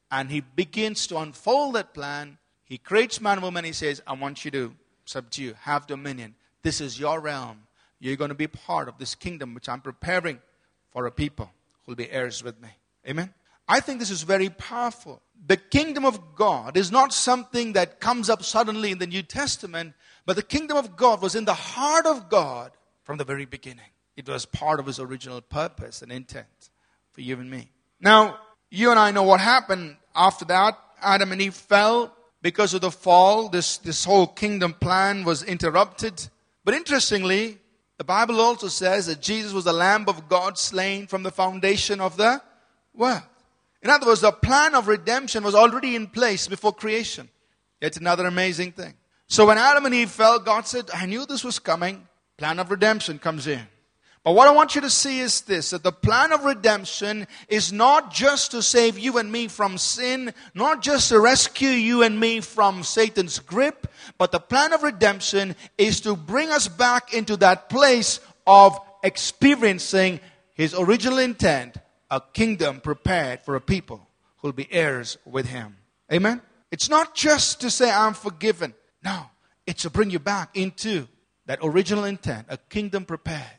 And 0.10 0.30
he 0.32 0.42
begins 0.42 1.08
to 1.08 1.18
unfold 1.18 1.76
that 1.76 1.94
plan. 1.94 2.38
He 2.66 2.78
creates 2.78 3.22
man 3.22 3.34
and 3.34 3.44
woman. 3.44 3.66
He 3.66 3.74
says, 3.74 4.02
I 4.08 4.14
want 4.14 4.46
you 4.46 4.52
to 4.52 4.74
subdue, 5.06 5.54
have 5.62 5.88
dominion. 5.88 6.36
This 6.64 6.82
is 6.82 7.00
your 7.00 7.20
realm. 7.20 7.64
You're 8.00 8.16
going 8.16 8.30
to 8.30 8.36
be 8.36 8.48
part 8.48 8.88
of 8.88 8.98
this 8.98 9.16
kingdom 9.16 9.54
which 9.54 9.70
I'm 9.70 9.82
preparing 9.82 10.40
for 10.92 11.06
a 11.06 11.12
people 11.12 11.50
who 11.86 11.92
will 11.92 11.96
be 11.96 12.10
heirs 12.12 12.44
with 12.44 12.62
me. 12.62 12.70
Amen. 13.08 13.34
I 13.68 13.80
think 13.80 14.00
this 14.00 14.12
is 14.12 14.24
very 14.24 14.50
powerful. 14.50 15.22
The 15.46 15.58
kingdom 15.58 16.06
of 16.06 16.36
God 16.36 16.78
is 16.78 16.92
not 16.92 17.14
something 17.14 17.74
that 17.74 18.00
comes 18.00 18.30
up 18.30 18.44
suddenly 18.44 18.92
in 18.92 19.00
the 19.00 19.08
New 19.08 19.24
Testament, 19.24 19.94
but 20.26 20.36
the 20.36 20.44
kingdom 20.44 20.78
of 20.78 20.96
God 20.96 21.22
was 21.22 21.36
in 21.36 21.46
the 21.46 21.54
heart 21.54 22.06
of 22.06 22.30
God 22.30 22.72
from 23.04 23.18
the 23.18 23.26
very 23.26 23.46
beginning. 23.46 23.86
It 24.18 24.28
was 24.28 24.46
part 24.46 24.80
of 24.80 24.88
his 24.88 25.00
original 25.00 25.42
purpose 25.42 26.02
and 26.02 26.12
intent 26.12 26.70
for 27.12 27.22
you 27.22 27.40
and 27.40 27.50
me. 27.50 27.70
Now, 28.02 28.40
you 28.72 28.90
and 28.90 29.00
I 29.00 29.12
know 29.12 29.24
what 29.24 29.40
happened 29.40 29.96
after 30.16 30.44
that. 30.46 30.78
Adam 31.02 31.32
and 31.32 31.42
Eve 31.42 31.54
fell 31.54 32.14
because 32.42 32.74
of 32.74 32.82
the 32.82 32.92
fall. 32.92 33.48
This, 33.48 33.78
this 33.78 34.04
whole 34.04 34.26
kingdom 34.26 34.74
plan 34.74 35.24
was 35.24 35.44
interrupted. 35.44 36.28
But 36.66 36.74
interestingly, 36.74 37.60
the 37.98 38.04
Bible 38.04 38.42
also 38.42 38.68
says 38.68 39.06
that 39.06 39.22
Jesus 39.22 39.54
was 39.54 39.66
the 39.66 39.74
Lamb 39.74 40.06
of 40.08 40.28
God 40.28 40.58
slain 40.58 41.06
from 41.06 41.22
the 41.22 41.32
foundation 41.32 42.02
of 42.02 42.18
the 42.18 42.42
world. 42.96 43.22
In 43.84 43.92
other 43.92 44.08
words, 44.08 44.22
the 44.22 44.32
plan 44.32 44.74
of 44.74 44.88
redemption 44.88 45.44
was 45.44 45.54
already 45.54 45.96
in 45.96 46.08
place 46.08 46.48
before 46.48 46.74
creation. 46.74 47.30
Yet 47.80 47.98
another 47.98 48.26
amazing 48.26 48.72
thing. 48.72 48.96
So 49.28 49.46
when 49.46 49.60
Adam 49.60 49.86
and 49.86 49.94
Eve 49.94 50.10
fell, 50.10 50.40
God 50.40 50.66
said, 50.66 50.90
I 50.92 51.06
knew 51.06 51.28
this 51.28 51.44
was 51.44 51.60
coming. 51.60 52.08
Plan 52.38 52.60
of 52.60 52.72
redemption 52.72 53.20
comes 53.20 53.46
in. 53.46 53.68
But 54.28 54.34
what 54.34 54.50
I 54.50 54.52
want 54.52 54.76
you 54.76 54.82
to 54.82 54.90
see 54.90 55.22
is 55.22 55.40
this 55.40 55.70
that 55.70 55.84
the 55.84 55.92
plan 55.94 56.34
of 56.34 56.44
redemption 56.44 57.28
is 57.48 57.72
not 57.72 58.12
just 58.12 58.52
to 58.52 58.62
save 58.62 59.00
you 59.00 59.20
and 59.20 59.32
me 59.32 59.48
from 59.48 59.78
sin, 59.78 60.34
not 60.54 60.82
just 60.82 61.08
to 61.08 61.20
rescue 61.22 61.70
you 61.70 62.04
and 62.04 62.20
me 62.20 62.42
from 62.42 62.84
Satan's 62.84 63.40
grip, 63.40 63.88
but 64.18 64.34
the 64.34 64.42
plan 64.42 64.74
of 64.74 64.84
redemption 64.84 65.56
is 65.78 66.02
to 66.02 66.18
bring 66.18 66.52
us 66.52 66.68
back 66.68 67.14
into 67.14 67.38
that 67.38 67.70
place 67.70 68.20
of 68.46 68.78
experiencing 69.02 70.20
his 70.56 70.76
original 70.78 71.20
intent 71.20 71.78
a 72.12 72.20
kingdom 72.34 72.82
prepared 72.82 73.40
for 73.44 73.56
a 73.56 73.62
people 73.62 74.10
who 74.40 74.50
will 74.50 74.54
be 74.54 74.68
heirs 74.74 75.18
with 75.24 75.46
him. 75.46 75.78
Amen? 76.12 76.42
It's 76.70 76.90
not 76.90 77.16
just 77.16 77.62
to 77.62 77.70
say, 77.70 77.90
I'm 77.90 78.14
forgiven. 78.14 78.74
No, 79.02 79.28
it's 79.66 79.84
to 79.84 79.90
bring 79.90 80.10
you 80.10 80.20
back 80.20 80.58
into 80.58 81.08
that 81.46 81.60
original 81.64 82.04
intent, 82.04 82.48
a 82.50 82.58
kingdom 82.58 83.06
prepared 83.06 83.57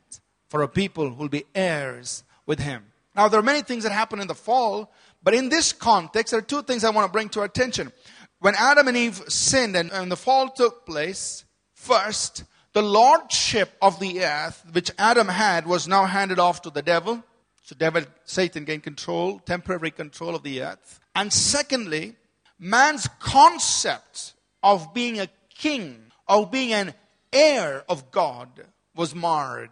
for 0.49 0.63
a 0.63 0.69
people 0.69 1.09
who 1.09 1.15
will 1.15 1.29
be 1.29 1.45
heirs 1.55 2.25
with 2.47 2.59
him. 2.59 2.85
Now, 3.15 3.29
there 3.29 3.41
are 3.41 3.45
many 3.45 3.63
things 3.63 3.85
that 3.85 3.93
happen 3.93 4.21
in 4.21 4.29
the 4.29 4.35
fall, 4.35 4.93
but 5.23 5.35
in 5.35 5.49
this 5.49 5.73
context, 5.73 6.31
there 6.31 6.39
are 6.39 6.43
two 6.43 6.63
things 6.63 6.85
I 6.85 6.91
want 6.91 7.07
to 7.07 7.13
bring 7.13 7.29
to 7.31 7.41
our 7.41 7.47
attention. 7.47 7.93
When 8.41 8.55
Adam 8.55 8.89
and 8.89 8.97
Eve 8.97 9.21
sinned 9.29 9.77
and, 9.77 9.91
and 9.91 10.11
the 10.11 10.17
fall 10.17 10.49
took 10.49 10.87
place, 10.87 11.45
first, 11.75 12.45
the 12.73 12.83
lordship 12.83 13.71
of 13.83 13.99
the 13.99 14.25
earth, 14.25 14.65
which 14.73 14.91
Adam 14.99 15.29
had, 15.29 15.67
was 15.67 15.89
now 15.89 16.05
handed 16.05 16.39
off 16.39 16.63
to 16.63 16.71
the 16.71 16.83
devil. 16.83 17.23
So 17.65 17.75
devil, 17.77 18.05
Satan 18.25 18.65
gained 18.65 18.85
control, 18.85 19.41
temporary 19.41 19.91
control 19.91 20.35
of 20.35 20.43
the 20.43 20.63
earth. 20.63 21.01
And 21.17 21.33
secondly, 21.33 22.15
man's 22.59 23.09
concept 23.19 24.35
of 24.63 24.95
being 24.95 25.19
a 25.19 25.29
king, 25.51 26.01
of 26.29 26.51
being 26.51 26.73
an 26.73 26.95
heir 27.33 27.85
of 27.89 28.11
God, 28.11 28.49
was 28.95 29.15
marred. 29.15 29.71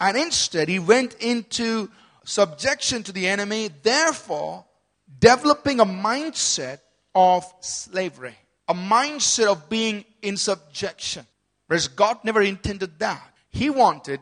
And 0.00 0.16
instead, 0.16 0.68
he 0.68 0.78
went 0.78 1.14
into 1.14 1.90
subjection 2.24 3.02
to 3.04 3.12
the 3.12 3.26
enemy, 3.26 3.70
therefore, 3.82 4.64
developing 5.18 5.80
a 5.80 5.86
mindset 5.86 6.80
of 7.14 7.44
slavery, 7.60 8.36
a 8.68 8.74
mindset 8.74 9.46
of 9.46 9.68
being 9.68 10.04
in 10.22 10.36
subjection. 10.36 11.26
Whereas 11.66 11.88
God 11.88 12.18
never 12.24 12.42
intended 12.42 12.98
that. 12.98 13.32
He 13.50 13.70
wanted 13.70 14.20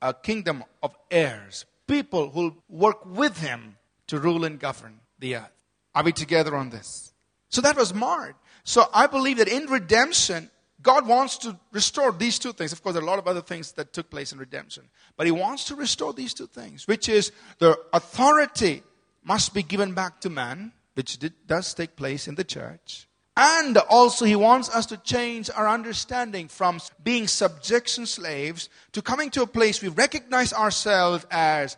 a 0.00 0.14
kingdom 0.14 0.62
of 0.82 0.94
heirs, 1.10 1.64
people 1.86 2.30
who'll 2.30 2.56
work 2.68 3.04
with 3.04 3.38
him 3.38 3.76
to 4.06 4.20
rule 4.20 4.44
and 4.44 4.60
govern 4.60 5.00
the 5.18 5.36
earth. 5.36 5.52
Are 5.94 6.04
we 6.04 6.12
together 6.12 6.54
on 6.54 6.70
this? 6.70 7.12
So 7.48 7.60
that 7.62 7.76
was 7.76 7.94
marred. 7.94 8.34
So 8.64 8.84
I 8.92 9.06
believe 9.06 9.38
that 9.38 9.48
in 9.48 9.66
redemption, 9.66 10.50
God 10.82 11.06
wants 11.06 11.38
to 11.38 11.58
restore 11.72 12.12
these 12.12 12.38
two 12.38 12.52
things. 12.52 12.72
Of 12.72 12.82
course, 12.82 12.94
there 12.94 13.02
are 13.02 13.06
a 13.06 13.08
lot 13.08 13.18
of 13.18 13.26
other 13.26 13.40
things 13.40 13.72
that 13.72 13.92
took 13.92 14.10
place 14.10 14.32
in 14.32 14.38
redemption. 14.38 14.84
But 15.16 15.26
He 15.26 15.32
wants 15.32 15.64
to 15.64 15.74
restore 15.74 16.12
these 16.12 16.34
two 16.34 16.46
things, 16.46 16.86
which 16.86 17.08
is 17.08 17.32
the 17.58 17.78
authority 17.92 18.82
must 19.24 19.54
be 19.54 19.62
given 19.62 19.94
back 19.94 20.20
to 20.20 20.30
man, 20.30 20.72
which 20.94 21.18
did, 21.18 21.34
does 21.46 21.74
take 21.74 21.96
place 21.96 22.28
in 22.28 22.36
the 22.36 22.44
church. 22.44 23.08
And 23.36 23.76
also, 23.76 24.24
he 24.24 24.36
wants 24.36 24.74
us 24.74 24.86
to 24.86 24.96
change 24.96 25.50
our 25.54 25.68
understanding 25.68 26.48
from 26.48 26.80
being 27.04 27.28
subjection 27.28 28.06
slaves 28.06 28.70
to 28.92 29.02
coming 29.02 29.28
to 29.30 29.42
a 29.42 29.46
place 29.46 29.82
we 29.82 29.88
recognize 29.88 30.54
ourselves 30.54 31.26
as 31.30 31.76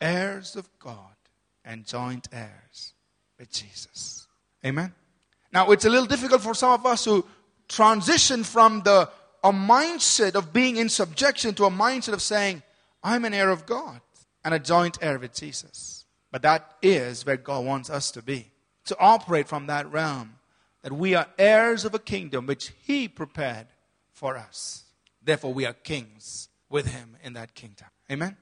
heirs 0.00 0.54
of 0.54 0.68
God 0.78 1.16
and 1.64 1.84
joint 1.84 2.28
heirs 2.30 2.94
with 3.36 3.50
Jesus. 3.50 4.28
Amen? 4.64 4.94
Now, 5.52 5.72
it's 5.72 5.84
a 5.84 5.90
little 5.90 6.06
difficult 6.06 6.40
for 6.40 6.54
some 6.54 6.70
of 6.70 6.86
us 6.86 7.02
to 7.04 7.24
transition 7.72 8.44
from 8.44 8.82
the 8.82 9.08
a 9.44 9.50
mindset 9.50 10.34
of 10.34 10.52
being 10.52 10.76
in 10.76 10.88
subjection 10.88 11.54
to 11.54 11.64
a 11.64 11.70
mindset 11.70 12.12
of 12.12 12.22
saying, 12.22 12.62
I'm 13.02 13.24
an 13.24 13.34
heir 13.34 13.50
of 13.50 13.66
God 13.66 14.00
and 14.44 14.54
a 14.54 14.58
joint 14.58 14.98
heir 15.00 15.18
with 15.18 15.34
Jesus. 15.34 16.04
But 16.30 16.42
that 16.42 16.76
is 16.80 17.26
where 17.26 17.36
God 17.36 17.64
wants 17.64 17.90
us 17.90 18.10
to 18.12 18.22
be, 18.22 18.52
to 18.86 18.96
operate 18.98 19.48
from 19.48 19.66
that 19.66 19.90
realm 19.90 20.36
that 20.82 20.92
we 20.92 21.14
are 21.14 21.26
heirs 21.38 21.84
of 21.84 21.94
a 21.94 21.98
kingdom 21.98 22.46
which 22.46 22.72
He 22.82 23.08
prepared 23.08 23.66
for 24.12 24.36
us. 24.36 24.84
Therefore, 25.22 25.54
we 25.54 25.66
are 25.66 25.72
kings 25.72 26.48
with 26.68 26.86
Him 26.86 27.16
in 27.22 27.34
that 27.34 27.54
kingdom. 27.54 27.88
Amen? 28.10 28.36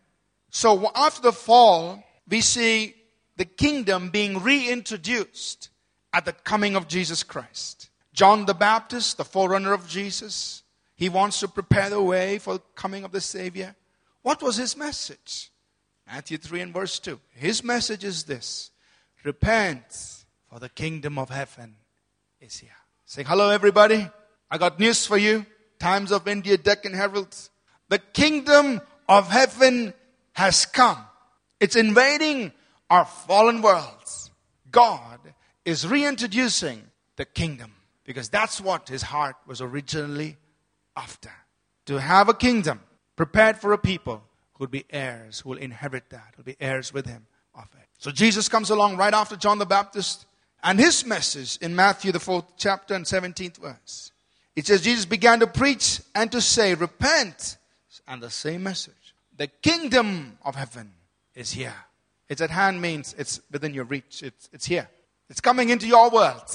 So, 0.51 0.91
after 0.95 1.23
the 1.23 1.33
fall, 1.33 2.03
we 2.29 2.41
see 2.41 2.95
the 3.37 3.45
kingdom 3.45 4.11
being 4.11 4.43
reintroduced 4.43 5.69
at 6.13 6.25
the 6.25 6.33
coming 6.33 6.77
of 6.77 6.89
Jesus 6.89 7.23
Christ. 7.23 7.90
John 8.13 8.47
the 8.47 8.55
Baptist, 8.55 9.17
the 9.17 9.25
forerunner 9.25 9.73
of 9.73 9.89
Jesus, 9.89 10.63
he 10.97 11.09
wants 11.09 11.41
to 11.41 11.49
prepare 11.49 11.91
the 11.91 12.03
way 12.03 12.39
for 12.39 12.55
the 12.55 12.63
coming 12.75 13.05
of 13.05 13.13
the 13.13 13.21
Savior. 13.21 13.75
What 14.23 14.43
was 14.43 14.57
his 14.57 14.77
message? 14.77 15.51
Matthew 16.07 16.39
3 16.39 16.61
and 16.61 16.75
verse 16.75 16.99
2. 16.99 17.19
His 17.31 17.65
message 17.65 18.05
is 18.05 18.25
this 18.25 18.71
Repent, 19.25 20.25
for 20.49 20.59
the 20.59 20.69
kingdom 20.69 21.19
of 21.19 21.31
heaven 21.31 21.77
is 22.41 22.59
here. 22.59 22.71
Say 23.07 23.23
hello, 23.23 23.51
everybody. 23.51 24.09
I 24.51 24.59
got 24.59 24.81
news 24.81 25.07
for 25.07 25.17
you. 25.17 25.47
Times 25.79 26.13
of 26.13 26.27
India, 26.27 26.59
Deccan 26.59 26.93
Herald. 26.93 27.35
The 27.89 27.99
kingdom 27.99 28.81
of 29.09 29.31
heaven 29.31 29.95
has 30.33 30.67
come. 30.67 30.99
It's 31.61 31.77
invading 31.77 32.53
our 32.89 33.05
fallen 33.05 33.63
worlds. 33.63 34.31
God 34.71 35.21
is 35.65 35.87
reintroducing 35.87 36.83
the 37.17 37.25
kingdom 37.25 37.73
because 38.11 38.29
that's 38.29 38.61
what 38.61 38.89
his 38.89 39.03
heart 39.03 39.37
was 39.47 39.61
originally 39.61 40.37
after. 40.97 41.31
To 41.87 42.01
have 42.01 42.29
a 42.29 42.35
kingdom 42.35 42.81
prepared 43.15 43.59
for 43.59 43.73
a 43.73 43.79
people 43.79 44.25
who 44.55 44.65
will 44.65 44.71
be 44.71 44.85
heirs, 44.91 45.39
who 45.39 45.51
will 45.51 45.59
inherit 45.59 46.11
that, 46.11 46.35
who 46.35 46.39
will 46.39 46.53
be 46.53 46.57
heirs 46.59 46.93
with 46.93 47.07
him 47.07 47.29
of 47.55 47.69
it. 47.81 47.87
So 47.99 48.11
Jesus 48.11 48.49
comes 48.49 48.69
along 48.69 48.97
right 48.97 49.15
after 49.15 49.37
John 49.37 49.59
the 49.59 49.65
Baptist 49.65 50.27
and 50.61 50.81
his 50.81 51.07
message 51.07 51.57
in 51.63 51.77
Matthew, 51.77 52.11
the 52.11 52.19
fourth 52.19 52.47
chapter 52.57 52.95
and 52.95 53.05
17th 53.05 53.59
verse. 53.59 54.11
It 54.57 54.67
says, 54.67 54.83
Jesus 54.83 55.05
began 55.05 55.39
to 55.39 55.47
preach 55.47 56.01
and 56.13 56.33
to 56.33 56.41
say, 56.41 56.75
Repent. 56.75 57.59
And 58.09 58.21
the 58.21 58.29
same 58.29 58.65
message. 58.65 59.15
The 59.37 59.47
kingdom 59.47 60.37
of 60.45 60.57
heaven 60.57 60.91
is 61.37 61.53
here. 61.53 61.77
It's 62.29 62.41
at 62.41 62.51
hand 62.51 62.83
means 62.83 63.15
it's 63.17 63.41
within 63.53 63.73
your 63.73 63.85
reach. 63.85 64.25
It's, 64.25 64.49
it's 64.53 64.67
here. 64.67 64.89
It's 65.29 65.41
coming 65.41 65.69
into 65.69 65.87
your 65.87 66.11
world. 66.11 66.51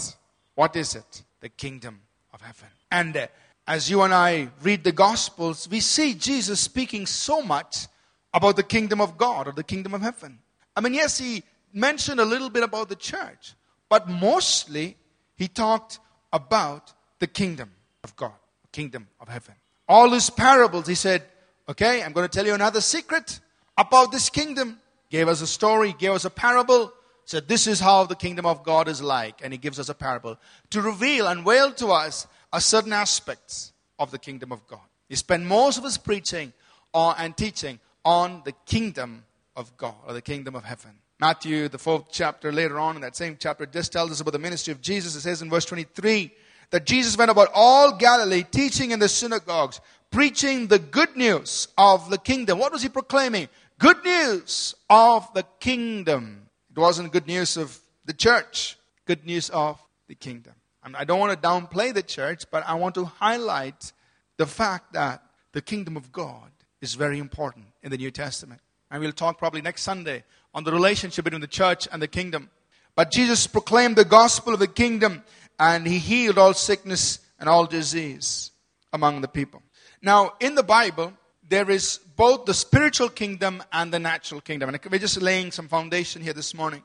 What 0.56 0.76
is 0.76 0.96
it? 0.96 1.24
The 1.46 1.50
kingdom 1.50 2.02
of 2.34 2.42
heaven. 2.42 2.70
And 2.90 3.16
uh, 3.16 3.28
as 3.68 3.88
you 3.88 4.02
and 4.02 4.12
I 4.12 4.50
read 4.64 4.84
the 4.84 4.92
Gospels, 4.92 5.70
we 5.70 5.80
see 5.80 6.16
Jesus 6.16 6.60
speaking 6.60 7.06
so 7.06 7.44
much 7.44 7.86
about 8.34 8.56
the 8.56 8.64
kingdom 8.64 9.00
of 9.00 9.16
God 9.16 9.48
or 9.48 9.52
the 9.52 9.64
kingdom 9.64 9.94
of 9.94 10.02
heaven. 10.02 10.40
I 10.76 10.82
mean, 10.82 10.96
yes, 10.96 11.20
he 11.20 11.44
mentioned 11.72 12.20
a 12.20 12.26
little 12.26 12.50
bit 12.50 12.64
about 12.64 12.90
the 12.90 12.96
church, 12.96 13.54
but 13.90 14.10
mostly, 14.10 14.98
he 15.36 15.48
talked 15.48 16.00
about 16.34 16.92
the 17.20 17.28
kingdom 17.28 17.70
of 18.04 18.16
God, 18.16 18.34
kingdom 18.72 19.08
of 19.20 19.28
heaven. 19.28 19.54
All 19.88 20.10
his 20.10 20.32
parables, 20.32 20.88
he 20.88 20.96
said, 20.96 21.22
Okay, 21.70 22.02
I'm 22.02 22.12
going 22.12 22.28
to 22.28 22.36
tell 22.36 22.48
you 22.48 22.56
another 22.56 22.82
secret 22.82 23.40
about 23.78 24.12
this 24.12 24.32
kingdom. 24.32 24.80
Gave 25.12 25.28
us 25.28 25.42
a 25.42 25.48
story, 25.48 25.94
gave 25.96 26.14
us 26.14 26.26
a 26.26 26.32
parable, 26.32 26.92
said 27.26 27.48
this 27.48 27.68
is 27.68 27.80
how 27.80 28.06
the 28.06 28.16
kingdom 28.16 28.46
of 28.46 28.64
God 28.64 28.88
is 28.88 29.02
like, 29.02 29.42
and 29.44 29.52
he 29.52 29.58
gives 29.58 29.80
us 29.80 29.90
a 29.90 29.94
parable 29.94 30.38
to 30.70 30.82
reveal, 30.82 31.28
and 31.28 31.40
unveil 31.40 31.72
to 31.74 31.88
us 31.88 32.28
a 32.54 32.62
certain 32.62 32.94
aspects 32.94 33.74
of 34.00 34.12
the 34.12 34.20
kingdom 34.20 34.52
of 34.52 34.66
God. 34.68 34.80
He 35.10 35.16
spent 35.16 35.44
most 35.44 35.78
of 35.78 35.84
his 35.84 35.98
preaching 35.98 36.54
on, 36.94 37.16
and 37.18 37.36
teaching 37.36 37.80
on 38.04 38.42
the 38.46 38.54
kingdom 38.66 39.26
of 39.56 39.76
God 39.78 39.96
or 40.08 40.14
the 40.14 40.22
kingdom 40.22 40.56
of 40.56 40.64
heaven. 40.64 40.92
Matthew, 41.20 41.70
the 41.70 41.78
fourth 41.78 42.06
chapter, 42.12 42.52
later 42.52 42.78
on 42.78 42.96
in 42.96 43.02
that 43.02 43.16
same 43.16 43.38
chapter, 43.40 43.66
just 43.66 43.92
tells 43.92 44.12
us 44.12 44.20
about 44.20 44.32
the 44.32 44.40
ministry 44.40 44.72
of 44.72 44.82
Jesus. 44.82 45.16
It 45.16 45.22
says 45.22 45.42
in 45.42 45.50
verse 45.50 45.66
23 45.66 46.32
that 46.72 46.86
Jesus 46.86 47.18
went 47.18 47.32
about 47.32 47.50
all 47.54 47.96
Galilee, 47.96 48.44
teaching 48.44 48.92
in 48.92 49.00
the 49.00 49.08
synagogues, 49.08 49.80
preaching 50.12 50.68
the 50.68 50.80
good 50.80 51.16
news 51.16 51.70
of 51.78 52.10
the 52.10 52.18
kingdom. 52.18 52.60
What 52.60 52.72
was 52.72 52.84
he 52.84 52.90
proclaiming? 52.90 53.48
Good 53.80 54.04
news 54.04 54.76
of 54.90 55.34
the 55.34 55.46
kingdom. 55.60 56.45
It 56.76 56.80
wasn't 56.80 57.14
good 57.14 57.26
news 57.26 57.56
of 57.56 57.80
the 58.04 58.12
church, 58.14 58.78
good 59.06 59.26
news 59.26 59.50
of 59.50 59.82
the 60.08 60.16
kingdom. 60.16 60.54
I 60.84 61.06
don't 61.06 61.20
want 61.20 61.42
to 61.42 61.48
downplay 61.48 61.94
the 61.94 62.04
church, 62.04 62.44
but 62.52 62.64
I 62.68 62.76
want 62.76 62.96
to 62.96 63.06
highlight 63.06 63.94
the 64.38 64.46
fact 64.46 64.94
that 64.94 65.24
the 65.54 65.62
kingdom 65.62 65.96
of 65.96 66.12
God 66.12 66.52
is 66.82 66.94
very 66.94 67.18
important 67.18 67.66
in 67.82 67.92
the 67.92 67.98
New 67.98 68.12
Testament. 68.12 68.62
And 68.92 69.02
we'll 69.02 69.14
talk 69.14 69.38
probably 69.38 69.62
next 69.62 69.84
Sunday 69.84 70.26
on 70.54 70.64
the 70.64 70.72
relationship 70.72 71.24
between 71.24 71.42
the 71.42 71.48
church 71.48 71.88
and 71.92 72.02
the 72.02 72.08
kingdom. 72.08 72.50
But 72.94 73.10
Jesus 73.10 73.48
proclaimed 73.48 73.96
the 73.96 74.06
gospel 74.06 74.54
of 74.54 74.60
the 74.60 74.68
kingdom 74.68 75.24
and 75.58 75.88
he 75.88 75.98
healed 75.98 76.38
all 76.38 76.54
sickness 76.54 77.20
and 77.40 77.50
all 77.50 77.66
disease 77.66 78.52
among 78.94 79.22
the 79.22 79.28
people. 79.28 79.64
Now, 80.02 80.34
in 80.40 80.56
the 80.56 80.64
Bible, 80.64 81.14
there 81.48 81.70
is 81.70 82.00
both 82.16 82.46
the 82.46 82.54
spiritual 82.54 83.10
kingdom 83.10 83.64
and 83.72 83.94
the 83.94 84.00
natural 84.00 84.42
kingdom. 84.42 84.70
And 84.70 84.80
we're 84.90 85.00
just 85.00 85.22
laying 85.22 85.52
some 85.52 85.68
foundation 85.68 86.22
here 86.22 86.34
this 86.34 86.54
morning. 86.54 86.84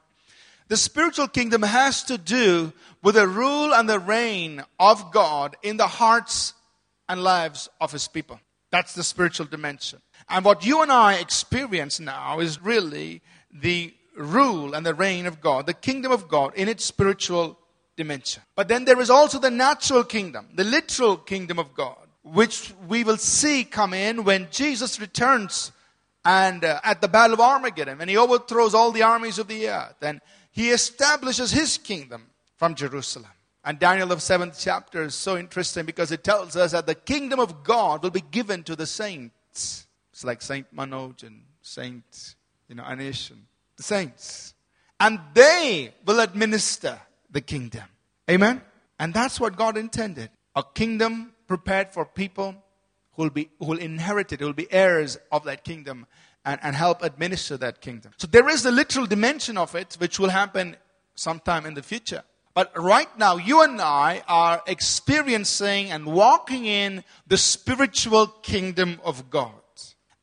The 0.68 0.76
spiritual 0.76 1.28
kingdom 1.28 1.62
has 1.62 2.04
to 2.04 2.16
do 2.16 2.72
with 3.02 3.16
the 3.16 3.26
rule 3.26 3.74
and 3.74 3.88
the 3.88 3.98
reign 3.98 4.62
of 4.78 5.12
God 5.12 5.56
in 5.62 5.76
the 5.76 5.86
hearts 5.86 6.54
and 7.08 7.22
lives 7.22 7.68
of 7.80 7.90
his 7.90 8.06
people. 8.06 8.40
That's 8.70 8.94
the 8.94 9.02
spiritual 9.02 9.46
dimension. 9.46 10.00
And 10.28 10.44
what 10.44 10.64
you 10.64 10.82
and 10.82 10.92
I 10.92 11.14
experience 11.14 11.98
now 11.98 12.38
is 12.38 12.62
really 12.62 13.20
the 13.52 13.92
rule 14.16 14.74
and 14.74 14.86
the 14.86 14.94
reign 14.94 15.26
of 15.26 15.40
God, 15.40 15.66
the 15.66 15.74
kingdom 15.74 16.12
of 16.12 16.28
God 16.28 16.54
in 16.54 16.68
its 16.68 16.84
spiritual 16.84 17.58
dimension. 17.96 18.42
But 18.54 18.68
then 18.68 18.84
there 18.84 19.00
is 19.00 19.10
also 19.10 19.38
the 19.38 19.50
natural 19.50 20.04
kingdom, 20.04 20.48
the 20.54 20.64
literal 20.64 21.16
kingdom 21.16 21.58
of 21.58 21.74
God, 21.74 21.99
which 22.22 22.72
we 22.88 23.04
will 23.04 23.16
see 23.16 23.64
come 23.64 23.94
in 23.94 24.24
when 24.24 24.48
Jesus 24.50 25.00
returns 25.00 25.72
and 26.24 26.64
uh, 26.64 26.80
at 26.84 27.00
the 27.00 27.08
battle 27.08 27.34
of 27.34 27.40
Armageddon, 27.40 28.00
and 28.00 28.10
he 28.10 28.16
overthrows 28.16 28.74
all 28.74 28.92
the 28.92 29.02
armies 29.02 29.38
of 29.38 29.48
the 29.48 29.68
earth, 29.68 29.96
and 30.02 30.20
he 30.50 30.70
establishes 30.70 31.50
his 31.50 31.78
kingdom 31.78 32.26
from 32.56 32.74
Jerusalem. 32.74 33.30
And 33.64 33.78
Daniel, 33.78 34.12
of 34.12 34.22
seventh 34.22 34.56
chapter, 34.58 35.02
is 35.02 35.14
so 35.14 35.36
interesting 35.36 35.84
because 35.84 36.12
it 36.12 36.24
tells 36.24 36.56
us 36.56 36.72
that 36.72 36.86
the 36.86 36.94
kingdom 36.94 37.40
of 37.40 37.62
God 37.62 38.02
will 38.02 38.10
be 38.10 38.22
given 38.30 38.62
to 38.64 38.74
the 38.74 38.86
saints. 38.86 39.86
It's 40.12 40.24
like 40.24 40.40
Saint 40.40 40.74
Manoj 40.74 41.22
and 41.22 41.42
Saint, 41.62 42.34
you 42.68 42.74
know, 42.74 42.82
Anish 42.82 43.30
and 43.30 43.42
the 43.76 43.82
saints. 43.82 44.54
And 44.98 45.20
they 45.34 45.92
will 46.06 46.20
administer 46.20 47.00
the 47.30 47.40
kingdom. 47.40 47.84
Amen? 48.30 48.62
And 48.98 49.12
that's 49.12 49.38
what 49.38 49.56
God 49.56 49.76
intended. 49.76 50.30
A 50.54 50.62
kingdom 50.62 51.32
prepared 51.50 51.90
for 51.90 52.04
people 52.04 52.54
who 53.14 53.24
will, 53.24 53.30
be, 53.30 53.50
who 53.58 53.66
will 53.66 53.78
inherit 53.78 54.32
it, 54.32 54.38
who 54.38 54.46
will 54.46 54.52
be 54.52 54.72
heirs 54.72 55.18
of 55.32 55.42
that 55.42 55.64
kingdom 55.64 56.06
and, 56.44 56.60
and 56.62 56.76
help 56.76 57.02
administer 57.02 57.56
that 57.56 57.80
kingdom. 57.80 58.12
So 58.18 58.28
there 58.28 58.48
is 58.48 58.62
the 58.62 58.70
literal 58.70 59.04
dimension 59.04 59.58
of 59.58 59.74
it, 59.74 59.96
which 59.98 60.20
will 60.20 60.28
happen 60.28 60.76
sometime 61.16 61.66
in 61.66 61.74
the 61.74 61.82
future. 61.82 62.22
But 62.54 62.70
right 62.78 63.08
now, 63.18 63.36
you 63.36 63.62
and 63.62 63.80
I 63.80 64.22
are 64.28 64.62
experiencing 64.68 65.90
and 65.90 66.06
walking 66.06 66.66
in 66.66 67.02
the 67.26 67.36
spiritual 67.36 68.28
kingdom 68.28 69.00
of 69.02 69.28
God. 69.28 69.54